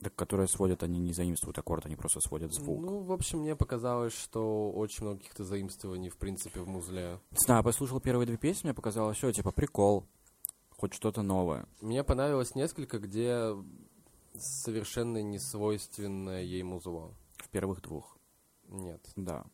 [0.00, 2.80] Так, которые сводят, они не заимствуют аккорд, они просто сводят звук.
[2.82, 7.20] Ну, в общем, мне показалось, что очень много каких-то заимствований, в принципе, в музле.
[7.30, 10.04] Не знаю, послушал первые две песни, мне показалось, все, типа, прикол.
[10.76, 11.66] Хоть что-то новое.
[11.80, 13.54] Мне понравилось несколько, где
[14.36, 17.14] совершенно не свойственное ей музло.
[17.36, 18.18] В первых двух.
[18.68, 19.00] Нет.
[19.16, 19.46] Да.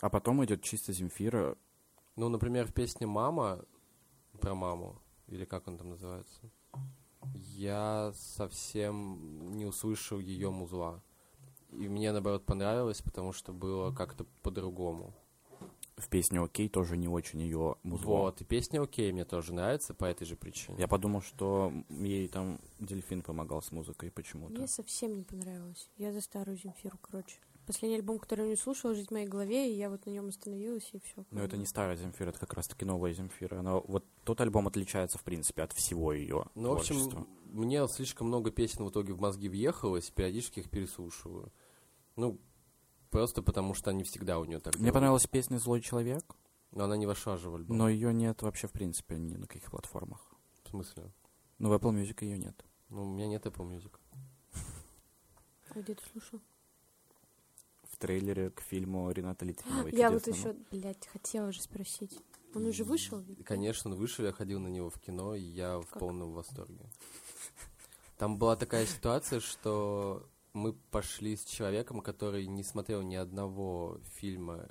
[0.00, 1.56] А потом идет чисто Земфира.
[2.16, 3.64] Ну, например, в песне «Мама»
[4.40, 6.50] про маму, или как он там называется,
[7.34, 11.02] я совсем не услышал ее музла.
[11.70, 15.14] И мне, наоборот, понравилось, потому что было как-то по-другому.
[15.96, 18.16] В песне «Окей» тоже не очень ее музло.
[18.16, 20.78] Вот, и песня «Окей» мне тоже нравится по этой же причине.
[20.78, 24.54] Я подумал, что ей там дельфин помогал с музыкой почему-то.
[24.54, 25.90] Мне совсем не понравилось.
[25.98, 27.36] Я за старую Земфиру, короче.
[27.70, 30.26] Последний альбом, который я не слушала, «Жить в моей голове», и я вот на нем
[30.26, 31.24] остановилась, и все.
[31.30, 33.60] Но это не старая Земфира, это как раз-таки новая Земфира.
[33.60, 38.26] Она, вот тот альбом отличается, в принципе, от всего ее Ну, в общем, мне слишком
[38.26, 41.52] много песен в итоге в мозги въехалось, периодически их переслушиваю.
[42.16, 42.40] Ну,
[43.10, 44.94] просто потому что они всегда у нее так Мне делают.
[44.94, 46.24] понравилась песня «Злой человек»,
[46.72, 47.76] Но она не вошла же в альбом.
[47.78, 50.34] но ее нет вообще, в принципе, ни на каких платформах.
[50.64, 51.12] В смысле?
[51.60, 52.64] Ну, в Apple Music ее нет.
[52.88, 53.92] Ну, у меня нет Apple Music.
[55.72, 56.40] А где ты слушал?
[58.00, 59.92] Трейлере к фильму Рената Литвиновой.
[59.92, 62.18] Я вот еще, блядь, хотела же спросить.
[62.54, 63.22] Он уже вышел?
[63.44, 66.80] Конечно, он вышел, я ходил на него в кино, и я в полном восторге.
[68.16, 74.68] Там была такая ситуация, что мы пошли с человеком, который не смотрел ни одного фильма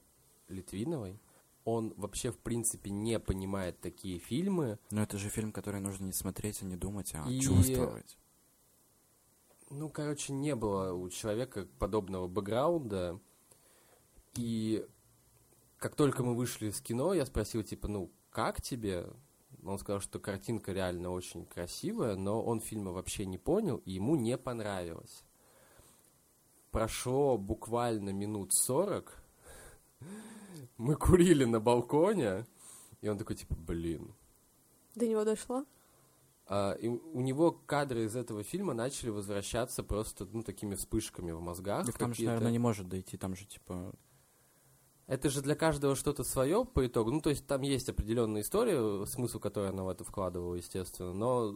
[0.47, 1.19] Литвиновой.
[1.65, 4.79] он вообще, в принципе, не понимает такие фильмы.
[4.89, 8.17] Но это же фильм, который нужно не смотреть, а не думать, а И- чувствовать.
[9.69, 13.19] Ну, короче, не было у человека подобного бэкграунда.
[14.35, 14.85] И
[15.77, 19.07] как только мы вышли из кино, я спросил, типа, ну, как тебе?
[19.63, 24.15] Он сказал, что картинка реально очень красивая, но он фильма вообще не понял, и ему
[24.15, 25.23] не понравилось.
[26.71, 29.21] Прошло буквально минут сорок.
[30.77, 32.45] Мы курили на балконе,
[33.01, 34.13] и он такой, типа, блин,
[34.95, 35.65] До него дошло?
[36.49, 41.39] А, и у него кадры из этого фильма начали возвращаться просто, ну, такими вспышками в
[41.39, 41.85] мозгах.
[41.85, 43.93] Так там же, наверное, не может дойти, там же, типа...
[45.05, 47.11] Это же для каждого что-то свое по итогу.
[47.11, 51.13] Ну, то есть там есть определенная история, смысл которой она в это вкладывала, естественно.
[51.13, 51.55] Но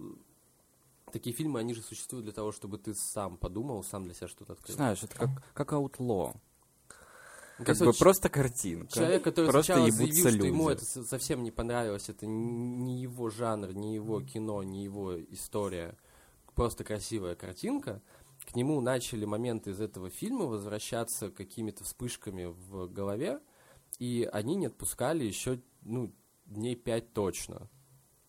[1.11, 4.53] такие фильмы, они же существуют для того, чтобы ты сам подумал, сам для себя что-то
[4.53, 4.75] открыл.
[4.75, 6.33] Знаешь, это как, как аутло.
[7.59, 8.91] Ну, Как бы просто картинка.
[8.93, 10.77] Человек, который просто сначала заявил, что ему люди.
[10.77, 15.95] это со- совсем не понравилось, это не его жанр, не его кино, не его история,
[16.55, 18.01] просто красивая картинка,
[18.45, 23.39] к нему начали моменты из этого фильма возвращаться какими-то вспышками в голове,
[23.99, 26.11] и они не отпускали еще, ну,
[26.45, 27.69] дней пять точно.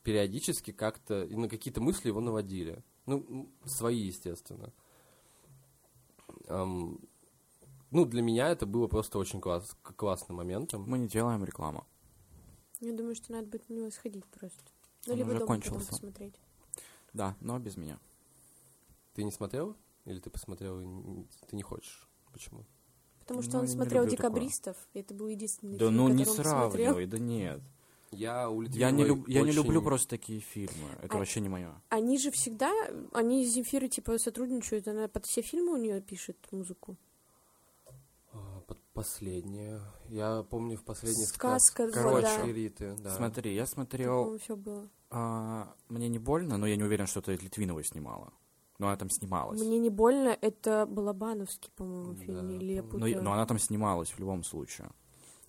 [0.03, 2.85] Периодически как-то, и на какие-то мысли его наводили.
[3.07, 4.71] Ну, свои, естественно.
[7.95, 10.85] Ну, для меня это было просто очень класс, классным моментом.
[10.87, 11.87] Мы не делаем рекламу.
[12.81, 14.63] Я думаю, что надо будет на него сходить просто.
[15.07, 15.91] Ну, Он либо уже дома потом кончился.
[15.93, 16.35] посмотреть.
[17.13, 17.99] Да, но без меня.
[19.15, 19.77] Ты не смотрел?
[20.05, 22.09] Или ты посмотрел и ты не хочешь?
[22.33, 22.65] Почему?
[23.21, 24.31] Потому что Ну, он смотрел люблю такое.
[24.33, 26.71] «Декабристов», и это был единственный Да фильм, ну не который он смотрел.
[26.71, 27.61] сравнивай, да нет.
[28.11, 30.89] Я у Я не, люб- я не люблю просто такие фильмы.
[31.03, 31.73] Это А- вообще не мое.
[31.89, 32.71] Они же всегда,
[33.13, 36.97] они с Земфирой, типа, сотрудничают, она под все фильмы у нее пишет музыку.
[38.95, 39.81] Под последнее.
[40.09, 41.89] Я помню в последней сказке.
[41.91, 42.47] Короче, да.
[42.47, 43.11] Риты, да.
[43.11, 44.39] Смотри, я смотрел...
[44.39, 44.89] все было.
[45.11, 48.33] а, мне не больно, но я не уверен, что это Литвинова снимала.
[48.79, 49.61] Но она там снималась.
[49.61, 52.99] Мне не больно, это Балабановский, по-моему, Да, фильм, или я по-моему.
[52.99, 53.23] Но, путаю.
[53.25, 54.91] но она там снималась в любом случае.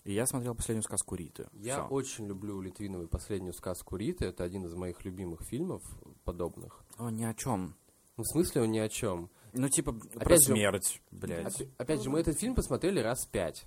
[0.04, 1.48] И я смотрел последнюю сказку Риты.
[1.54, 1.88] Я Всё.
[1.88, 4.26] очень люблю Литвиновой последнюю сказку Риты.
[4.26, 5.82] Это один из моих любимых фильмов
[6.24, 6.84] подобных.
[6.98, 7.76] О, ни о чем.
[8.18, 9.30] Ну, в смысле он ни о чем.
[9.56, 11.62] Ну, типа, про Опять же- смерть, блядь.
[11.62, 13.66] Опя- опять же, мы этот фильм посмотрели раз пять.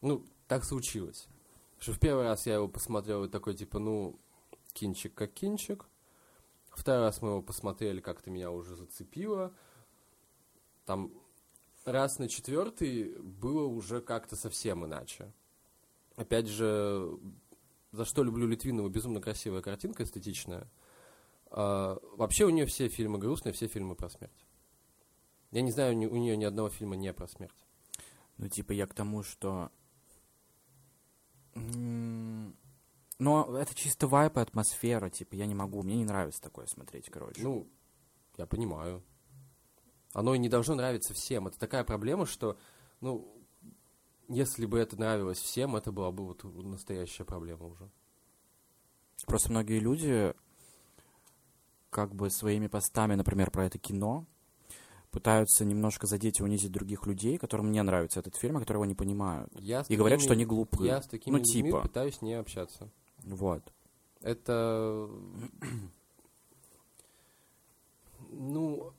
[0.00, 1.28] Ну, так случилось.
[1.78, 4.18] Что в первый раз я его посмотрел и такой, типа, ну,
[4.72, 5.86] кинчик как кинчик.
[6.70, 9.54] Второй раз мы его посмотрели, как-то меня уже зацепило.
[10.84, 11.12] Там
[11.84, 15.32] раз на четвертый было уже как-то совсем иначе.
[16.16, 17.18] Опять же,
[17.92, 20.68] за что люблю Литвинову, безумно красивая картинка, эстетичная.
[21.50, 24.46] А, вообще у нее все фильмы грустные, все фильмы про смерть.
[25.52, 27.66] Я не знаю у нее ни одного фильма не про смерть.
[28.38, 29.70] Ну, типа, я к тому, что...
[31.54, 37.10] Но это чисто вайп и атмосфера, типа, я не могу, мне не нравится такое смотреть,
[37.10, 37.42] короче.
[37.42, 37.68] Ну,
[38.36, 39.02] я понимаю.
[40.12, 41.46] Оно и не должно нравиться всем.
[41.46, 42.58] Это такая проблема, что,
[43.00, 43.32] ну,
[44.28, 47.90] если бы это нравилось всем, это была бы вот настоящая проблема уже.
[49.26, 50.34] Просто многие люди
[51.90, 54.26] как бы своими постами, например, про это кино,
[55.12, 58.86] пытаются немножко задеть и унизить других людей, которым не нравится этот фильм, а которые его
[58.86, 59.48] не понимают.
[59.60, 60.88] Я И говорят, такими- что они глупые.
[60.88, 61.82] Я с такими Ну, людьми типа.
[61.82, 62.90] пытаюсь не общаться.
[63.22, 63.62] Вот.
[64.22, 65.08] Это...
[68.30, 68.92] Ну,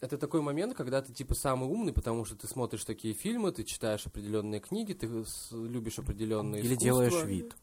[0.00, 3.64] это такой момент, когда ты типа самый умный, потому что ты смотришь такие фильмы, ты
[3.64, 5.06] читаешь определенные книги, ты
[5.52, 7.56] любишь определенные Или делаешь вид.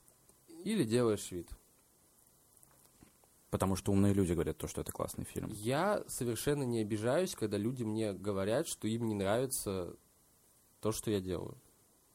[0.63, 1.47] Или делаешь вид.
[3.51, 5.49] Потому что умные люди говорят то, что это классный фильм.
[5.51, 9.93] Я совершенно не обижаюсь, когда люди мне говорят, что им не нравится
[10.79, 11.57] то, что я делаю.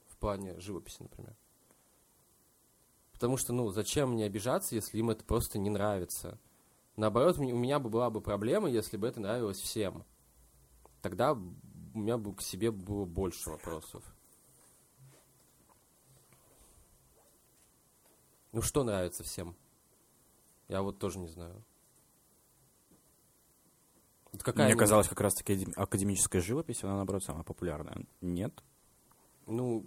[0.09, 1.37] В плане живописи, например.
[3.13, 6.39] Потому что, ну, зачем мне обижаться, если им это просто не нравится?
[6.97, 10.05] Наоборот, у меня бы была бы проблема, если бы это нравилось всем.
[11.03, 14.03] Тогда у меня бы к себе было больше вопросов.
[18.53, 19.55] Ну, что нравится всем?
[20.69, 21.63] Я вот тоже не знаю.
[24.33, 28.05] Вот какая Мне они- казалось, как раз-таки академ- академическая живопись, она, наоборот, самая популярная.
[28.21, 28.63] Нет?
[29.47, 29.87] Ну,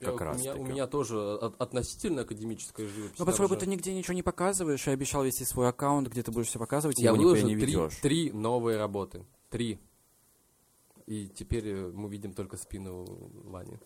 [0.00, 3.18] Как раз у, меня, у меня тоже от- относительно академическая живопись.
[3.18, 6.30] Ну, поскольку же- ты нигде ничего не показываешь, и обещал вести свой аккаунт, где ты
[6.30, 7.96] будешь все показывать, Я его выложил не три, ведешь.
[7.96, 9.26] три новые работы.
[9.48, 9.80] Три.
[11.06, 13.04] И теперь э, мы видим только спину
[13.46, 13.78] Вани.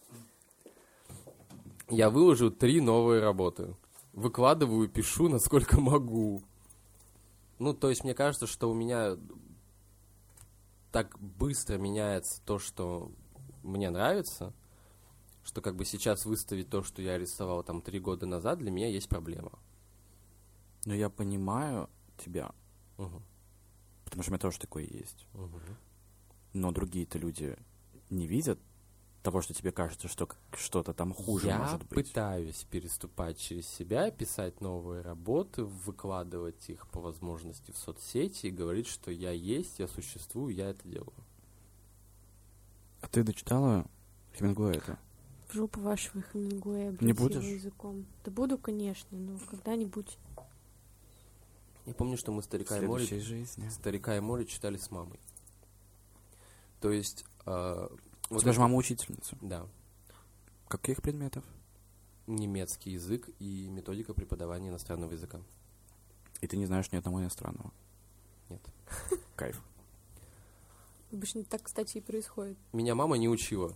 [1.88, 3.74] Я выложил три новые работы.
[4.14, 6.42] Выкладываю, пишу, насколько могу.
[7.58, 9.16] Ну, то есть мне кажется, что у меня
[10.92, 13.10] так быстро меняется то, что
[13.62, 14.52] мне нравится.
[15.44, 18.88] Что как бы сейчас выставить то, что я рисовал там три года назад, для меня
[18.88, 19.52] есть проблема.
[20.86, 22.50] Но я понимаю тебя,
[22.96, 23.22] Мгм.
[24.04, 25.26] потому что у меня тоже такое есть.
[25.34, 25.60] Мгм.
[26.54, 27.58] Но другие-то люди
[28.10, 28.58] не видят
[29.24, 32.08] того, что тебе кажется, что что-то там хуже я может быть.
[32.08, 38.86] пытаюсь переступать через себя, писать новые работы, выкладывать их по возможности в соцсети и говорить,
[38.86, 41.14] что я есть, я существую, я это делаю.
[43.00, 43.86] А ты дочитала
[44.36, 44.98] Хемингуэя это?
[45.48, 47.42] В жопу вашего Хемингуэя, Не будешь?
[47.44, 48.04] языком.
[48.26, 50.18] Да буду, конечно, но когда-нибудь.
[51.86, 53.70] Я помню, что мы «Старика и море» жизни.
[53.70, 55.18] «Старика и море» читали с мамой.
[56.80, 57.24] То есть...
[57.46, 57.88] э,
[58.30, 59.36] У вот тебя же мама учительница.
[59.40, 59.66] Да.
[60.68, 61.44] Каких предметов?
[62.26, 65.40] Немецкий язык и методика преподавания иностранного языка.
[66.40, 67.70] И ты не знаешь ни одного иностранного.
[68.48, 68.62] Нет.
[69.36, 69.62] Кайф.
[71.12, 72.56] Обычно так, кстати, и происходит.
[72.72, 73.72] Меня мама не учила.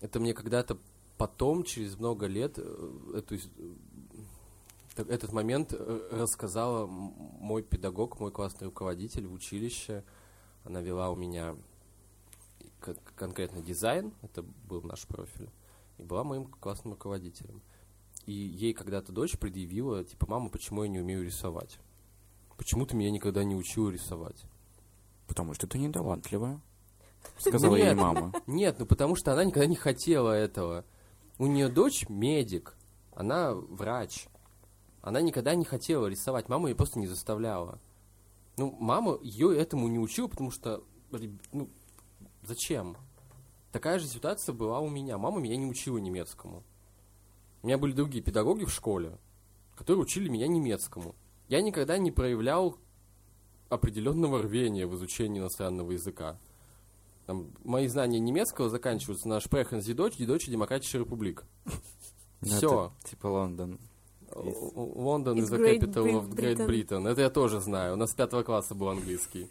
[0.00, 0.78] Это мне когда-то
[1.16, 3.40] потом, через много лет, э, эту, э,
[4.96, 10.04] этот момент э, рассказала мой педагог, мой классный руководитель в училище.
[10.64, 11.56] Она вела у меня
[13.14, 15.50] конкретно дизайн, это был наш профиль,
[15.98, 17.62] и была моим классным руководителем.
[18.26, 21.78] И ей когда-то дочь предъявила, типа, мама, почему я не умею рисовать?
[22.56, 24.44] Почему ты меня никогда не учила рисовать?
[25.26, 26.60] Потому что ты недалантливая.
[27.38, 28.32] Сказала ей мама.
[28.46, 30.84] Нет, ну потому что она никогда не хотела этого.
[31.38, 32.76] У нее дочь медик,
[33.14, 34.26] она врач.
[35.02, 37.80] Она никогда не хотела рисовать, мама ее просто не заставляла.
[38.56, 40.82] Ну, мама ее этому не учила, потому что,
[41.52, 41.68] ну,
[42.46, 42.96] зачем?
[43.72, 45.18] Такая же ситуация была у меня.
[45.18, 46.62] Мама меня не учила немецкому.
[47.62, 49.18] У меня были другие педагоги в школе,
[49.74, 51.14] которые учили меня немецкому.
[51.48, 52.78] Я никогда не проявлял
[53.68, 56.38] определенного рвения в изучении иностранного языка.
[57.26, 61.42] Там, мои знания немецкого заканчиваются на Sie Deutsch, die Deutsche Demokratische Republik.
[62.40, 63.80] Ну, это Типа Лондон.
[64.34, 67.08] Лондон is the capital of Great Britain.
[67.08, 67.94] Это я тоже знаю.
[67.94, 69.48] У нас с пятого класса был английский.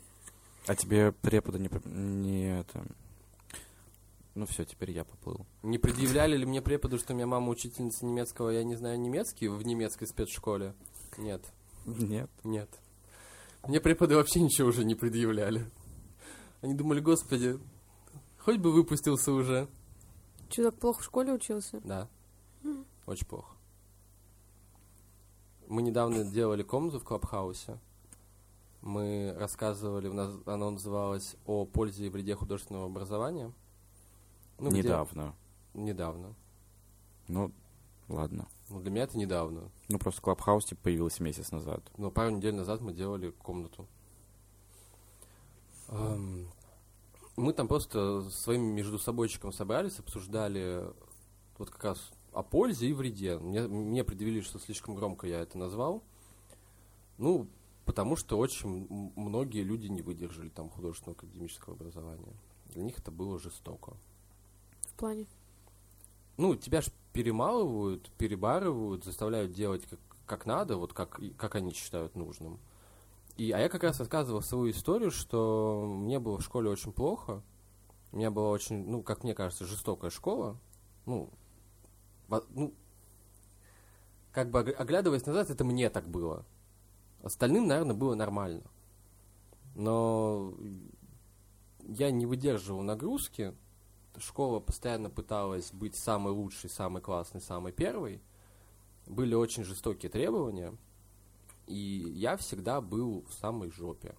[0.67, 2.83] А тебе препода не, не это...
[4.33, 5.45] Ну все, теперь я поплыл.
[5.63, 9.47] Не предъявляли ли мне преподу, что у меня мама учительница немецкого, я не знаю немецкий
[9.47, 10.73] в немецкой спецшколе?
[11.17, 11.41] Нет,
[11.85, 12.29] Нет.
[12.43, 12.69] нет.
[13.67, 15.65] Мне преподы вообще ничего уже не предъявляли.
[16.61, 17.57] Они думали, господи,
[18.37, 19.67] хоть бы выпустился уже.
[20.49, 21.79] Чудак плохо в школе учился?
[21.83, 22.09] Да.
[23.05, 23.55] Очень плохо.
[25.67, 27.79] Мы недавно делали комнату в Клабхаусе.
[28.85, 33.51] Мы рассказывали, у нас она называлась «О пользе и вреде художественного образования».
[34.59, 35.35] Ну, где- Недавно.
[35.73, 36.35] Недавно.
[37.27, 37.51] Ну,
[38.07, 38.47] ладно.
[38.69, 39.71] Ну, для меня это недавно.
[39.89, 41.81] Ну, просто Клабхаус типа появился месяц назад.
[41.97, 43.87] Но пару недель назад мы делали комнату.
[45.89, 46.47] Эм,
[47.37, 50.85] Мы там просто своим между собойчиком собрались, обсуждали
[51.57, 53.37] вот как раз о пользе и вреде.
[53.39, 56.01] Мне, мне предъявили, что слишком громко я это назвал.
[57.17, 57.47] Ну,
[57.85, 62.33] потому что очень многие люди не выдержали там художественного академического образования.
[62.73, 63.93] Для них это было жестоко.
[64.81, 65.25] В плане?
[66.37, 72.15] ну, тебя ж перемалывают, перебарывают, заставляют делать как, как надо, вот как, как они считают
[72.15, 72.59] нужным.
[73.37, 77.41] И, а я как раз рассказывал свою историю, что мне было в школе очень плохо.
[78.11, 80.57] У меня была очень, ну, как мне кажется, жестокая школа.
[81.05, 81.29] Ну,
[82.27, 82.73] во- ну
[84.31, 86.45] как бы ог- оглядываясь назад, это мне так было.
[87.25, 88.61] Остальным, наверное, было нормально.
[89.73, 90.53] Но
[91.79, 93.55] я не выдерживал нагрузки,
[94.19, 98.21] школа постоянно пыталась быть самой лучшей, самой классной, самой первой.
[99.07, 100.77] Были очень жестокие требования.
[101.65, 101.73] И
[102.13, 104.13] я всегда был в самой жопе.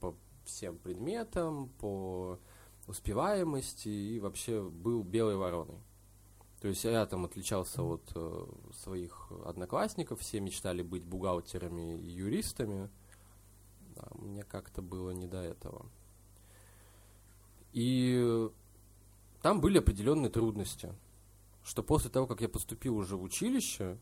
[0.00, 2.40] По всем предметам, по
[2.88, 5.78] успеваемости и вообще был белой вороной.
[6.64, 12.88] То есть я там отличался от э, своих одноклассников, все мечтали быть бухгалтерами и юристами.
[13.98, 15.84] А мне как-то было не до этого.
[17.74, 18.48] И
[19.42, 20.94] там были определенные трудности.
[21.62, 23.98] Что после того, как я поступил уже в училище,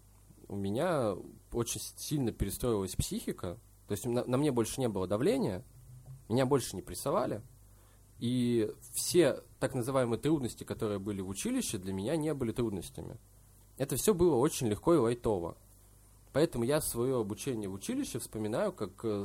[0.46, 1.16] у меня
[1.50, 3.58] очень сильно перестроилась психика.
[3.88, 5.64] То есть на, на мне больше не было давления,
[6.28, 7.42] меня больше не прессовали.
[8.20, 13.16] И все так называемые трудности, которые были в училище, для меня не были трудностями.
[13.78, 15.56] Это все было очень легко и лайтово.
[16.32, 19.24] Поэтому я свое обучение в училище вспоминаю как э,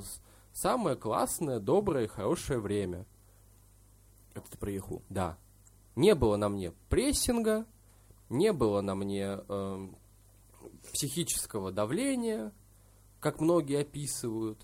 [0.53, 3.07] самое классное, доброе и хорошее время.
[4.35, 5.01] Это ты про Яху.
[5.09, 5.39] Да.
[5.95, 7.65] Не было на мне прессинга,
[8.29, 9.97] не было на мне эм,
[10.93, 12.53] психического давления,
[13.19, 14.61] как многие описывают.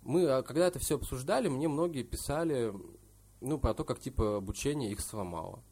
[0.00, 2.72] Мы, а, когда это все обсуждали, мне многие писали,
[3.40, 5.62] ну, про то, как, типа, обучение их сломало.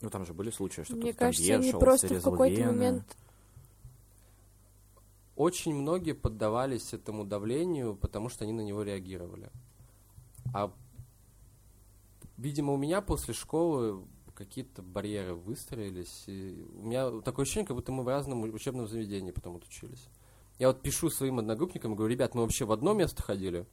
[0.00, 2.60] Ну, там же были случаи, что Мне кто-то там кажется, они вешался, просто в какой-то
[2.60, 2.72] вены.
[2.72, 3.16] момент...
[5.34, 9.50] Очень многие поддавались этому давлению, потому что они на него реагировали.
[10.54, 10.72] А,
[12.38, 14.02] видимо, у меня после школы
[14.34, 16.24] какие-то барьеры выстроились.
[16.26, 20.08] И у меня такое ощущение, как будто мы в разном учебном заведении потом вот учились.
[20.58, 23.66] Я вот пишу своим одногруппникам и говорю, ребят, мы вообще в одно место ходили?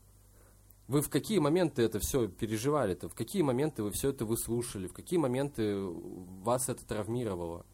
[0.93, 3.09] Вы в какие моменты это все переживали-то?
[3.09, 4.85] В какие моменты вы все это выслушали?
[4.85, 7.65] В какие моменты вас это травмировало?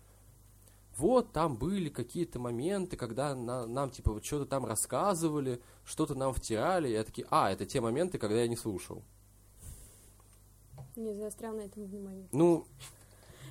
[0.95, 6.33] Вот там были какие-то моменты, когда на- нам типа вот что-то там рассказывали, что-то нам
[6.33, 6.87] втирали.
[6.87, 9.03] Я такие, а, это те моменты, когда я не слушал.
[10.95, 12.29] Не заострял на этом внимание.
[12.31, 12.67] Ну,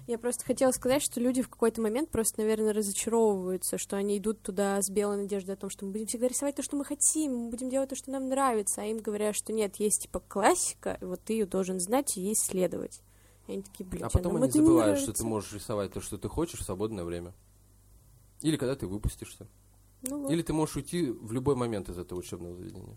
[0.09, 4.41] Я просто хотела сказать, что люди в какой-то момент просто, наверное, разочаровываются, что они идут
[4.41, 7.37] туда с белой надеждой о том, что мы будем всегда рисовать то, что мы хотим,
[7.37, 10.97] мы будем делать то, что нам нравится, а им говорят, что нет, есть типа классика,
[11.03, 13.03] и вот ты ее должен знать и ей следовать.
[13.49, 15.23] И они такие, блин, а потом нам они забывают, что нравится».
[15.23, 17.35] ты можешь рисовать то, что ты хочешь в свободное время.
[18.41, 19.47] Или когда ты выпустишься.
[20.01, 20.31] Ну вот.
[20.31, 22.97] Или ты можешь уйти в любой момент из этого учебного заведения.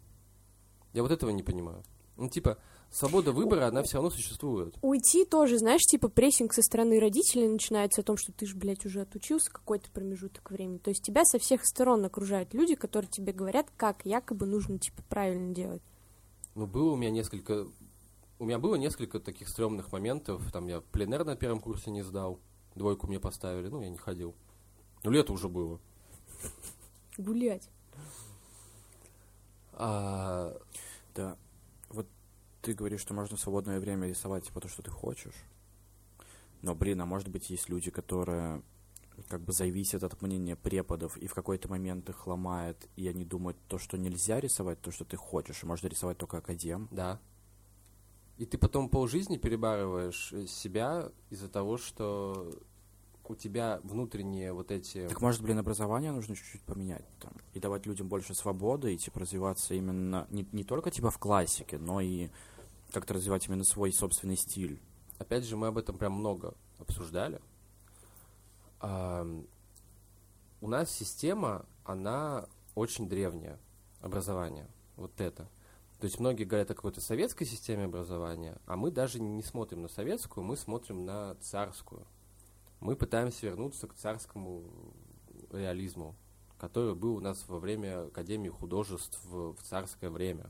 [0.93, 1.83] Я вот этого не понимаю.
[2.15, 2.57] Ну, типа,
[2.91, 4.75] свобода выбора, она все равно существует.
[4.81, 8.85] Уйти тоже, знаешь, типа прессинг со стороны родителей начинается о том, что ты же, блядь,
[8.85, 10.77] уже отучился какой-то промежуток времени.
[10.77, 15.01] То есть тебя со всех сторон окружают люди, которые тебе говорят, как якобы нужно, типа,
[15.09, 15.81] правильно делать.
[16.53, 17.65] Ну, было у меня несколько...
[18.37, 20.51] У меня было несколько таких стрёмных моментов.
[20.51, 22.39] Там я пленэр на первом курсе не сдал.
[22.75, 23.67] Двойку мне поставили.
[23.67, 24.35] Ну, я не ходил.
[25.03, 25.79] Ну, лето уже было.
[27.17, 27.69] Гулять.
[29.73, 30.57] А,
[31.15, 31.37] Да.
[32.61, 35.45] Ты говоришь, что можно в свободное время рисовать типа то, что ты хочешь.
[36.61, 38.61] Но, блин, а может быть, есть люди, которые
[39.27, 43.57] как бы зависят от мнения преподов, и в какой-то момент их ломает, и они думают,
[43.67, 46.87] то, что нельзя рисовать, то, что ты хочешь, и можно рисовать только академ.
[46.91, 47.19] да.
[48.37, 52.51] И ты потом полжизни перебарываешь э, себя из-за того, что
[53.27, 55.07] у тебя внутренние вот эти...
[55.07, 59.19] Так может, блин, образование нужно чуть-чуть поменять там, и давать людям больше свободы, и типа
[59.19, 62.29] развиваться именно не, не только типа в классике, но и
[62.91, 64.81] как-то развивать именно свой собственный стиль.
[65.17, 67.41] Опять же, мы об этом прям много обсуждали.
[68.81, 73.59] У нас система, она очень древняя,
[74.01, 75.49] образование, вот это.
[75.99, 79.87] То есть многие говорят о какой-то советской системе образования, а мы даже не смотрим на
[79.87, 82.07] советскую, мы смотрим на царскую.
[82.79, 84.63] Мы пытаемся вернуться к царскому
[85.51, 86.15] реализму,
[86.57, 90.49] который был у нас во время Академии художеств в царское время.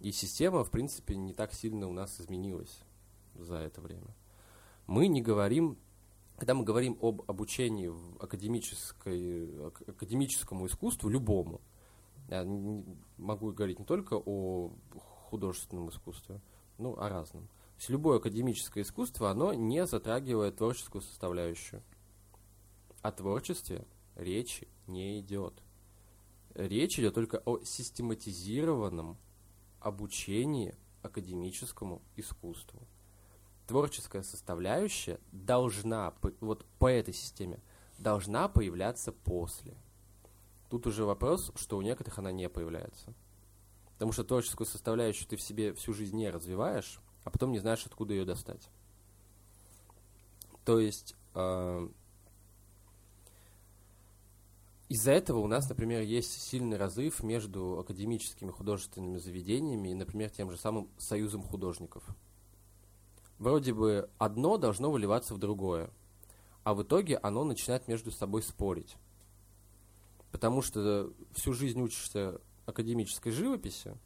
[0.00, 2.80] И система, в принципе, не так сильно у нас изменилась
[3.34, 4.14] за это время.
[4.86, 5.78] Мы не говорим,
[6.36, 11.60] когда мы говорим об обучении в академической, ак- академическому искусству, любому,
[12.28, 12.44] я
[13.16, 14.72] могу говорить не только о
[15.30, 16.40] художественном искусстве,
[16.78, 17.46] ну, о разном.
[17.46, 21.82] То есть любое академическое искусство, оно не затрагивает творческую составляющую.
[23.02, 25.62] О творчестве речи не идет.
[26.54, 29.18] Речь идет только о систематизированном
[29.86, 32.82] обучении академическому искусству.
[33.68, 37.60] Творческая составляющая должна, вот по этой системе,
[37.98, 39.76] должна появляться после.
[40.70, 43.14] Тут уже вопрос, что у некоторых она не появляется.
[43.94, 47.86] Потому что творческую составляющую ты в себе всю жизнь не развиваешь, а потом не знаешь,
[47.86, 48.68] откуда ее достать.
[50.64, 51.88] То есть э,
[54.88, 60.50] из-за этого у нас, например, есть сильный разрыв между академическими художественными заведениями и, например, тем
[60.50, 62.04] же самым союзом художников.
[63.38, 65.90] Вроде бы одно должно выливаться в другое,
[66.62, 68.96] а в итоге оно начинает между собой спорить.
[70.30, 73.96] Потому что всю жизнь учишься академической живописи,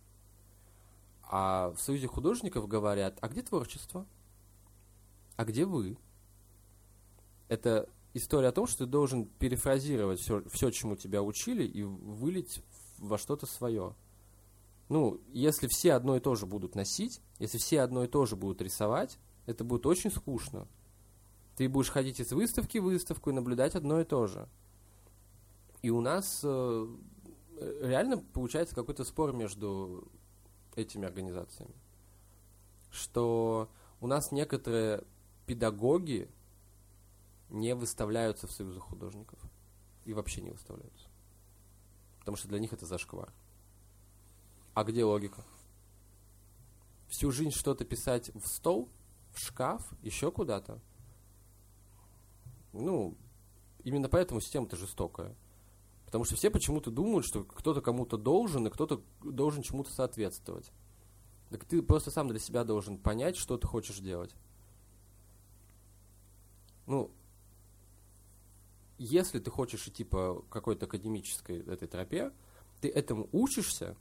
[1.23, 4.07] а в Союзе художников говорят, а где творчество?
[5.37, 5.97] А где вы?
[7.49, 12.63] Это история о том, что ты должен перефразировать все, все, чему тебя учили, и вылить
[12.99, 13.95] во что-то свое.
[14.89, 18.37] Ну, если все одно и то же будут носить, если все одно и то же
[18.37, 20.67] будут рисовать, это будет очень скучно.
[21.57, 24.49] Ты будешь ходить из выставки в выставку и наблюдать одно и то же.
[25.83, 26.87] И у нас э,
[27.83, 30.09] реально получается какой-то спор между
[30.75, 31.75] этими организациями.
[32.91, 35.05] Что у нас некоторые
[35.47, 36.29] педагоги
[37.51, 39.39] не выставляются в союзах художников.
[40.05, 41.09] И вообще не выставляются.
[42.21, 43.33] Потому что для них это зашквар.
[44.75, 45.45] А где логика?
[47.09, 48.89] Всю жизнь что-то писать в стол,
[49.33, 50.81] в шкаф, еще куда-то.
[52.73, 53.17] Ну,
[53.83, 55.37] именно поэтому система-то жестокая.
[56.07, 60.71] Потому что все почему-то думают, что кто-то кому-то должен, и кто-то должен чему-то соответствовать.
[61.51, 64.35] Так ты просто сам для себя должен понять, что ты хочешь делать.
[66.87, 67.11] ну,
[69.05, 72.33] если ты хочешь идти по какой-то академической этой тропе,
[72.83, 73.97] ты этому учишься,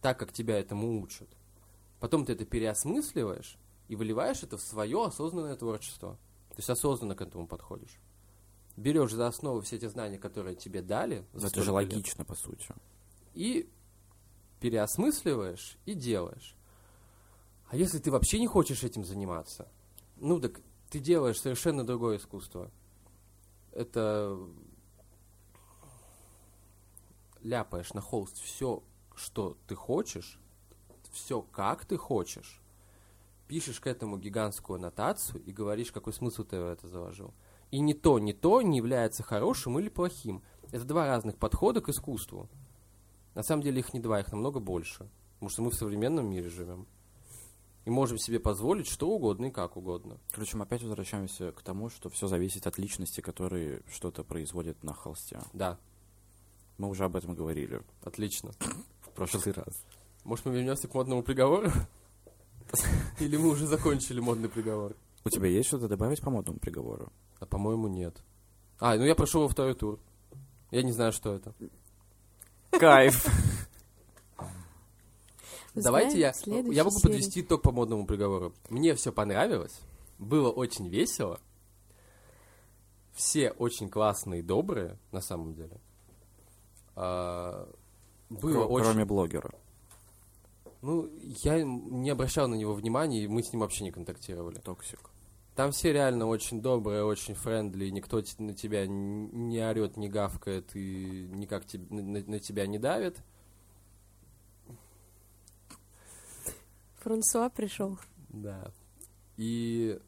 [0.00, 1.28] так как тебя этому учат.
[1.98, 3.56] Потом ты это переосмысливаешь
[3.88, 6.18] и выливаешь это в свое осознанное творчество.
[6.50, 7.98] То есть осознанно к этому подходишь.
[8.76, 11.24] Берешь за основу все эти знания, которые тебе дали.
[11.32, 12.68] Ну, Это же лет, логично, по сути.
[13.34, 13.68] И
[14.60, 16.54] переосмысливаешь и делаешь.
[17.68, 19.66] А если ты вообще не хочешь этим заниматься,
[20.16, 20.60] ну так
[20.90, 22.70] ты делаешь совершенно другое искусство.
[23.74, 24.38] Это
[27.42, 28.82] ляпаешь на холст все,
[29.14, 30.38] что ты хочешь,
[31.12, 32.60] все, как ты хочешь,
[33.48, 37.34] пишешь к этому гигантскую аннотацию и говоришь, какой смысл ты в это заложил.
[37.70, 40.42] И ни то, ни то не является хорошим или плохим.
[40.70, 42.48] Это два разных подхода к искусству.
[43.34, 45.08] На самом деле их не два, их намного больше.
[45.34, 46.86] Потому что мы в современном мире живем.
[47.84, 50.18] И можем себе позволить что угодно и как угодно.
[50.32, 54.94] Короче, мы опять возвращаемся к тому, что все зависит от личности, которые что-то производят на
[54.94, 55.38] холсте.
[55.52, 55.78] Да,
[56.78, 58.52] Мы уже об этом говорили отлично.
[59.02, 59.84] в прошлый раз.
[60.24, 61.70] Может, мы вернемся к модному приговору?
[63.20, 64.96] Или мы уже закончили модный приговор?
[65.24, 67.12] У тебя есть что-то добавить по модному приговору?
[67.40, 68.16] А по-моему, нет.
[68.80, 70.00] А, ну я прошел во второй тур.
[70.70, 71.54] Я не знаю, что это.
[72.70, 73.26] Кайф!
[75.74, 77.02] Давайте я, я могу серии.
[77.02, 78.54] подвести итог по модному приговору.
[78.68, 79.80] Мне все понравилось,
[80.18, 81.40] было очень весело.
[83.12, 85.80] Все очень классные и добрые, на самом деле.
[86.96, 87.68] А,
[88.30, 88.84] было Кро- очень...
[88.86, 89.50] Кроме блогера.
[90.82, 91.08] Ну,
[91.42, 94.58] я не обращал на него внимания, и мы с ним вообще не контактировали.
[94.58, 94.98] Токсик.
[95.54, 101.28] Там все реально очень добрые, очень friendly, никто на тебя не орет, не гавкает и
[101.32, 103.18] никак на- на тебя не давит.
[107.04, 107.98] Франсуа пришел.
[108.30, 108.72] Да.
[109.36, 110.00] И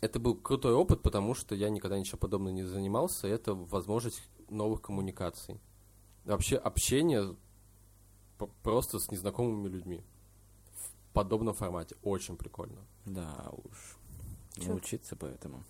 [0.00, 3.26] это был крутой опыт, потому что я никогда ничего подобного не занимался.
[3.26, 5.60] и Это возможность новых коммуникаций.
[6.24, 7.34] Вообще общение
[8.62, 10.04] просто с незнакомыми людьми
[10.72, 11.96] в подобном формате.
[12.04, 12.86] Очень прикольно.
[13.04, 13.98] Да уж.
[14.54, 14.68] Чё?
[14.68, 15.64] Научиться поэтому.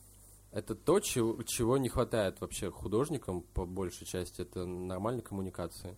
[0.51, 4.43] Это то, чего, чего не хватает вообще художникам по большей части.
[4.43, 5.97] Это нормальной коммуникации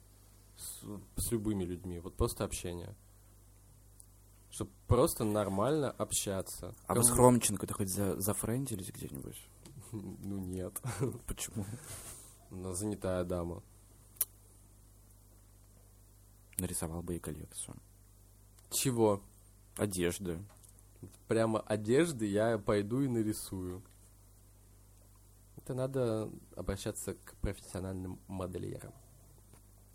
[0.56, 0.84] с,
[1.16, 1.98] с любыми людьми.
[1.98, 2.94] Вот просто общение.
[4.50, 6.74] Чтобы просто нормально общаться.
[6.86, 9.48] А вы с Хромченко-то хоть за, зафрендились где-нибудь?
[9.92, 10.80] Ну нет.
[11.26, 11.64] Почему?
[12.50, 13.62] Она занятая дама.
[16.58, 17.76] Нарисовал бы и коллекцию.
[18.70, 19.22] Чего?
[19.76, 20.38] Одежды.
[21.28, 23.82] Прямо одежды я пойду и нарисую.
[25.56, 28.92] Это надо обращаться к профессиональным модельерам.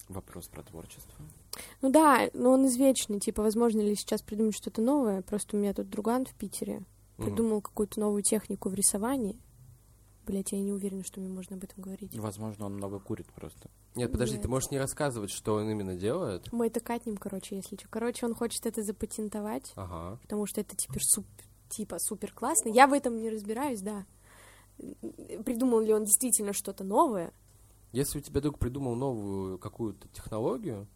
[0.07, 1.15] Вопрос про творчество.
[1.81, 3.19] Ну да, но он извечный.
[3.19, 5.21] Типа, возможно ли сейчас придумать что-то новое?
[5.21, 6.83] Просто у меня тут друган в Питере
[7.17, 9.39] придумал какую-то новую технику в рисовании.
[10.25, 12.15] Блять, я не уверена, что мне можно об этом говорить.
[12.17, 13.69] Возможно, он много курит просто.
[13.95, 14.43] Нет, подожди, Нет.
[14.43, 16.51] ты можешь не рассказывать, что он именно делает?
[16.51, 17.87] Мы это катнем, короче, если что.
[17.89, 20.19] Короче, он хочет это запатентовать, Ага.
[20.21, 21.25] потому что это теперь суп,
[21.69, 22.69] типа супер классно.
[22.69, 24.05] Я в этом не разбираюсь, да.
[25.43, 27.33] Придумал ли он действительно что-то новое?
[27.91, 30.87] Если у тебя друг придумал новую какую-то технологию,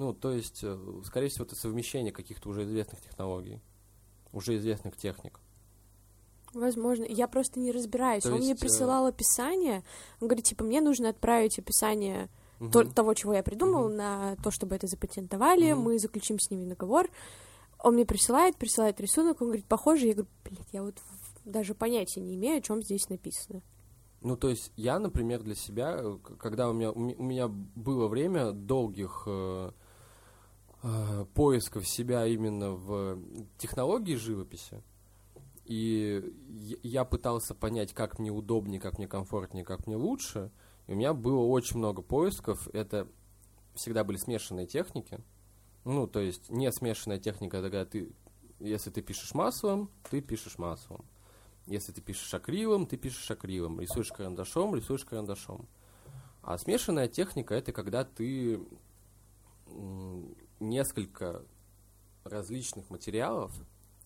[0.00, 3.60] ну, то есть, э, скорее всего, это совмещение каких-то уже известных технологий,
[4.32, 5.38] уже известных техник.
[6.54, 7.04] Возможно.
[7.04, 8.22] Я просто не разбираюсь.
[8.24, 9.84] То он мне есть, э, присылал описание.
[10.20, 12.28] Он говорит, типа, мне нужно отправить описание
[12.58, 12.70] Мгм.
[12.72, 13.96] то- того, чего я придумал, Мгм.
[13.96, 15.72] на то, чтобы это запатентовали.
[15.72, 15.82] Мгм.
[15.82, 17.08] Мы заключим с ними договор.
[17.78, 19.40] Он мне присылает, присылает рисунок.
[19.42, 20.06] Он говорит, похоже.
[20.06, 20.96] Я говорю, блядь, я вот
[21.44, 23.62] даже понятия не имею, о чем здесь написано.
[24.22, 27.48] Ну, то есть, я, например, для себя, э, когда у меня, у ме- у меня
[27.48, 29.70] было время долгих э,
[30.82, 33.18] э, поисков себя именно в
[33.58, 34.82] технологии живописи,
[35.64, 36.34] и
[36.82, 40.50] я- пытался понять, как мне удобнее, как мне комфортнее, как мне лучше,
[40.86, 43.08] и у меня было очень много поисков, это
[43.74, 45.20] всегда были смешанные техники,
[45.84, 48.12] ну, то есть, не смешанная техника, это когда ты,
[48.58, 51.04] если ты пишешь маслом, ты пишешь маслом.
[51.66, 53.80] Если ты пишешь акрилом, ты пишешь акрилом.
[53.80, 55.68] Рисуешь карандашом, рисуешь карандашом.
[56.42, 58.60] А смешанная техника это когда ты
[60.60, 61.42] несколько
[62.24, 63.52] различных материалов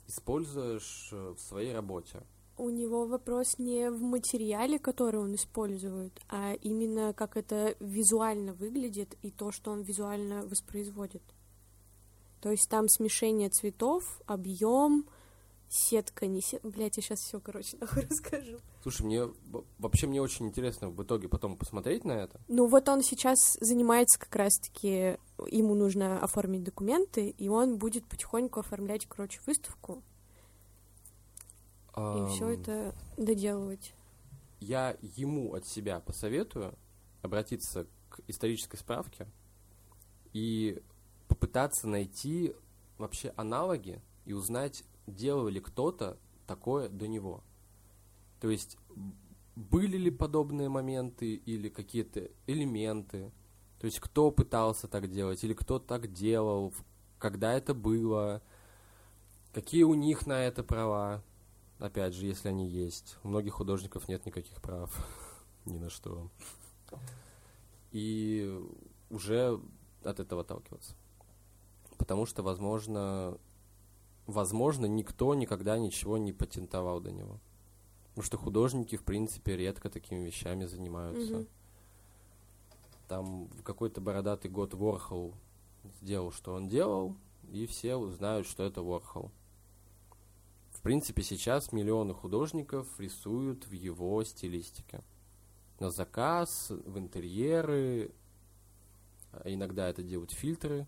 [0.06, 2.22] используешь э, в своей работе.
[2.56, 9.16] У него вопрос не в материале, который он использует, а именно как это визуально выглядит
[9.22, 11.22] и то, что он визуально воспроизводит.
[12.40, 15.06] То есть там смешение цветов, объем,
[15.68, 16.68] сетка, не сетка.
[16.68, 18.58] Блять, я сейчас все, короче, нахуй расскажу.
[18.82, 19.28] Слушай, мне
[19.78, 22.40] вообще мне очень интересно в итоге потом посмотреть на это.
[22.48, 25.16] Ну вот он сейчас занимается как раз-таки,
[25.48, 30.02] ему нужно оформить документы, и он будет потихоньку оформлять, короче, выставку.
[31.96, 33.94] и все это доделывать.
[34.60, 36.74] Я ему от себя посоветую
[37.22, 39.26] обратиться к исторической справке
[40.32, 40.82] и
[41.28, 42.54] попытаться найти
[42.98, 47.42] вообще аналоги и узнать, делал ли кто-то такое до него.
[48.40, 48.78] То есть
[49.56, 53.30] были ли подобные моменты или какие-то элементы.
[53.84, 56.72] То есть кто пытался так делать или кто так делал,
[57.18, 58.40] когда это было,
[59.52, 61.22] какие у них на это права.
[61.78, 63.18] Опять же, если они есть.
[63.22, 64.90] У многих художников нет никаких прав
[65.66, 66.30] ни на что.
[67.92, 68.58] И
[69.10, 69.60] уже
[70.02, 70.94] от этого отталкиваться.
[71.98, 73.36] Потому что, возможно,
[74.26, 77.38] возможно, никто никогда ничего не патентовал до него.
[78.12, 81.34] Потому что художники, в принципе, редко такими вещами занимаются.
[81.34, 81.48] Мгм.
[83.08, 85.34] Там в какой-то бородатый год Ворхол
[86.00, 87.16] сделал, что он делал,
[87.50, 89.30] и все узнают, что это Ворхол.
[90.70, 95.02] В принципе, сейчас миллионы художников рисуют в его стилистике.
[95.80, 98.12] На заказ, в интерьеры,
[99.32, 100.86] а иногда это делают фильтры.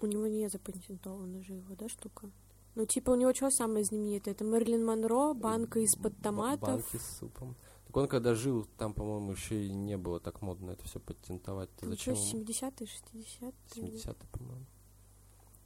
[0.00, 2.30] У него не запатентована же его, да, штука?
[2.74, 4.34] Ну, типа, у него что самое знаменитое?
[4.34, 6.60] Это Мерлин Монро, банка из-под томатов.
[6.60, 7.54] Банки с супом.
[7.92, 11.68] Так он когда жил, там, по-моему, еще и не было так модно это все патентовать.
[11.76, 12.46] Там Зачем что, ему?
[12.46, 13.52] 70-е, 60-е?
[13.74, 14.64] 70 по-моему.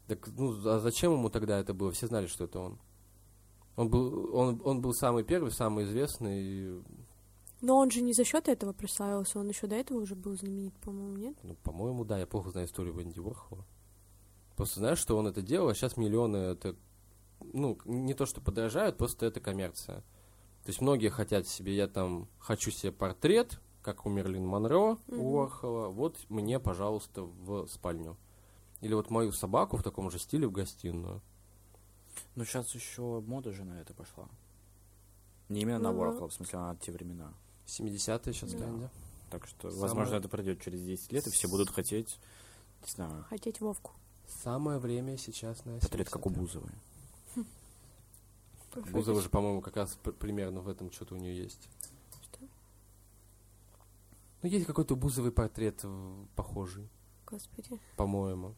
[0.09, 1.93] Так, ну, а зачем ему тогда это было?
[1.93, 2.81] Все знали, что это он.
[3.77, 6.83] Он был, он, он был самый первый, самый известный.
[7.61, 10.75] Но он же не за счет этого прославился, он еще до этого уже был знаменит,
[10.81, 11.37] по-моему, нет?
[11.45, 13.65] Ну, по-моему, да, я плохо знаю историю Энди Уорхола.
[14.57, 16.75] Просто знаешь, что он это делал, а сейчас миллионы это,
[17.39, 20.03] ну, не то, что подражают, просто это коммерция.
[20.67, 25.21] То есть многие хотят себе, я там хочу себе портрет, как у Мерлин Монро, Мгм.
[25.21, 28.17] у Уорхола, вот мне, пожалуйста, в спальню.
[28.81, 31.23] Или вот мою собаку в таком же стиле в гостиную.
[32.35, 34.29] Ну, сейчас еще мода же на это пошла.
[35.49, 35.99] Не именно на Ага.
[36.01, 37.33] Warhol, в смысле, на те времена.
[37.69, 38.59] 70-е сейчас Да.
[38.59, 38.91] глянь, да?
[39.31, 42.19] Так что, Самое- возможно, это пройдет через 10 лет, и все будут хотеть,
[42.83, 43.93] не знаю, Хотеть Вовку.
[44.43, 46.41] Самое время сейчас на портрет как у 70-е.
[46.41, 46.71] Бузовой.
[48.83, 51.69] Бузова же, по-моему, как раз пр- примерно в этом что-то у нее есть.
[52.23, 52.41] Что?
[54.43, 56.89] Ну, есть какой-то Бузовый портрет э, похожий,
[57.27, 57.81] Господи.
[57.97, 58.55] по-моему.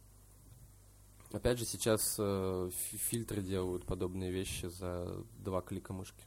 [1.33, 6.25] Опять же, сейчас э, фи- фильтры делают подобные вещи за два клика мышки.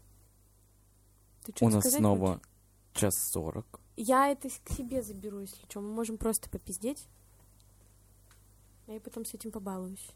[1.44, 2.48] Ты что У нас снова хочешь?
[2.94, 3.80] час сорок.
[3.98, 5.82] Я это к себе заберу, если что.
[5.82, 7.08] Мы можем просто попиздеть.
[8.88, 10.08] А я потом с этим побалуюсь.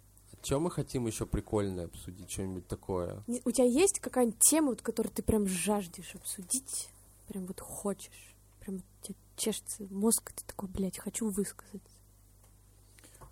[0.41, 2.29] Чем мы хотим еще прикольное обсудить?
[2.31, 3.23] Что-нибудь такое?
[3.27, 6.89] Не- У тебя есть какая-нибудь тема, вот, которую ты прям жаждешь обсудить?
[7.27, 8.35] Прям вот хочешь?
[8.59, 11.81] Прям вот тебе чешется мозг, ты такой, блядь, хочу высказать.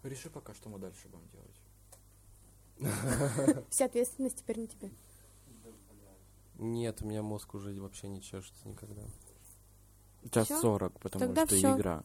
[0.04, 1.56] Реши пока, что мы дальше будем делать.
[3.70, 4.92] Вся ответственность теперь на тебе.
[6.60, 9.02] Нет, у меня мозг уже вообще не чешется никогда.
[10.32, 11.76] Час сорок, потому Тогда что всё.
[11.76, 12.04] игра.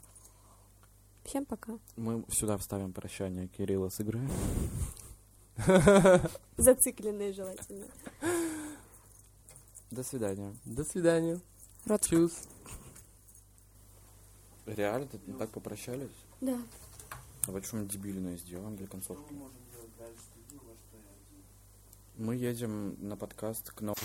[1.29, 1.79] Всем пока.
[1.97, 4.19] Мы сюда вставим прощание Кирилла с игры.
[6.57, 7.85] Зацикленные желательно.
[9.91, 10.57] До свидания.
[10.65, 11.39] До свидания.
[11.85, 12.07] Рот.
[12.07, 12.33] Чус.
[14.65, 16.09] Реально, тут так попрощались?
[16.41, 16.59] Да.
[17.45, 19.35] Давай что-нибудь дебильное сделаем для концовки.
[22.17, 23.97] Мы едем на подкаст к новому...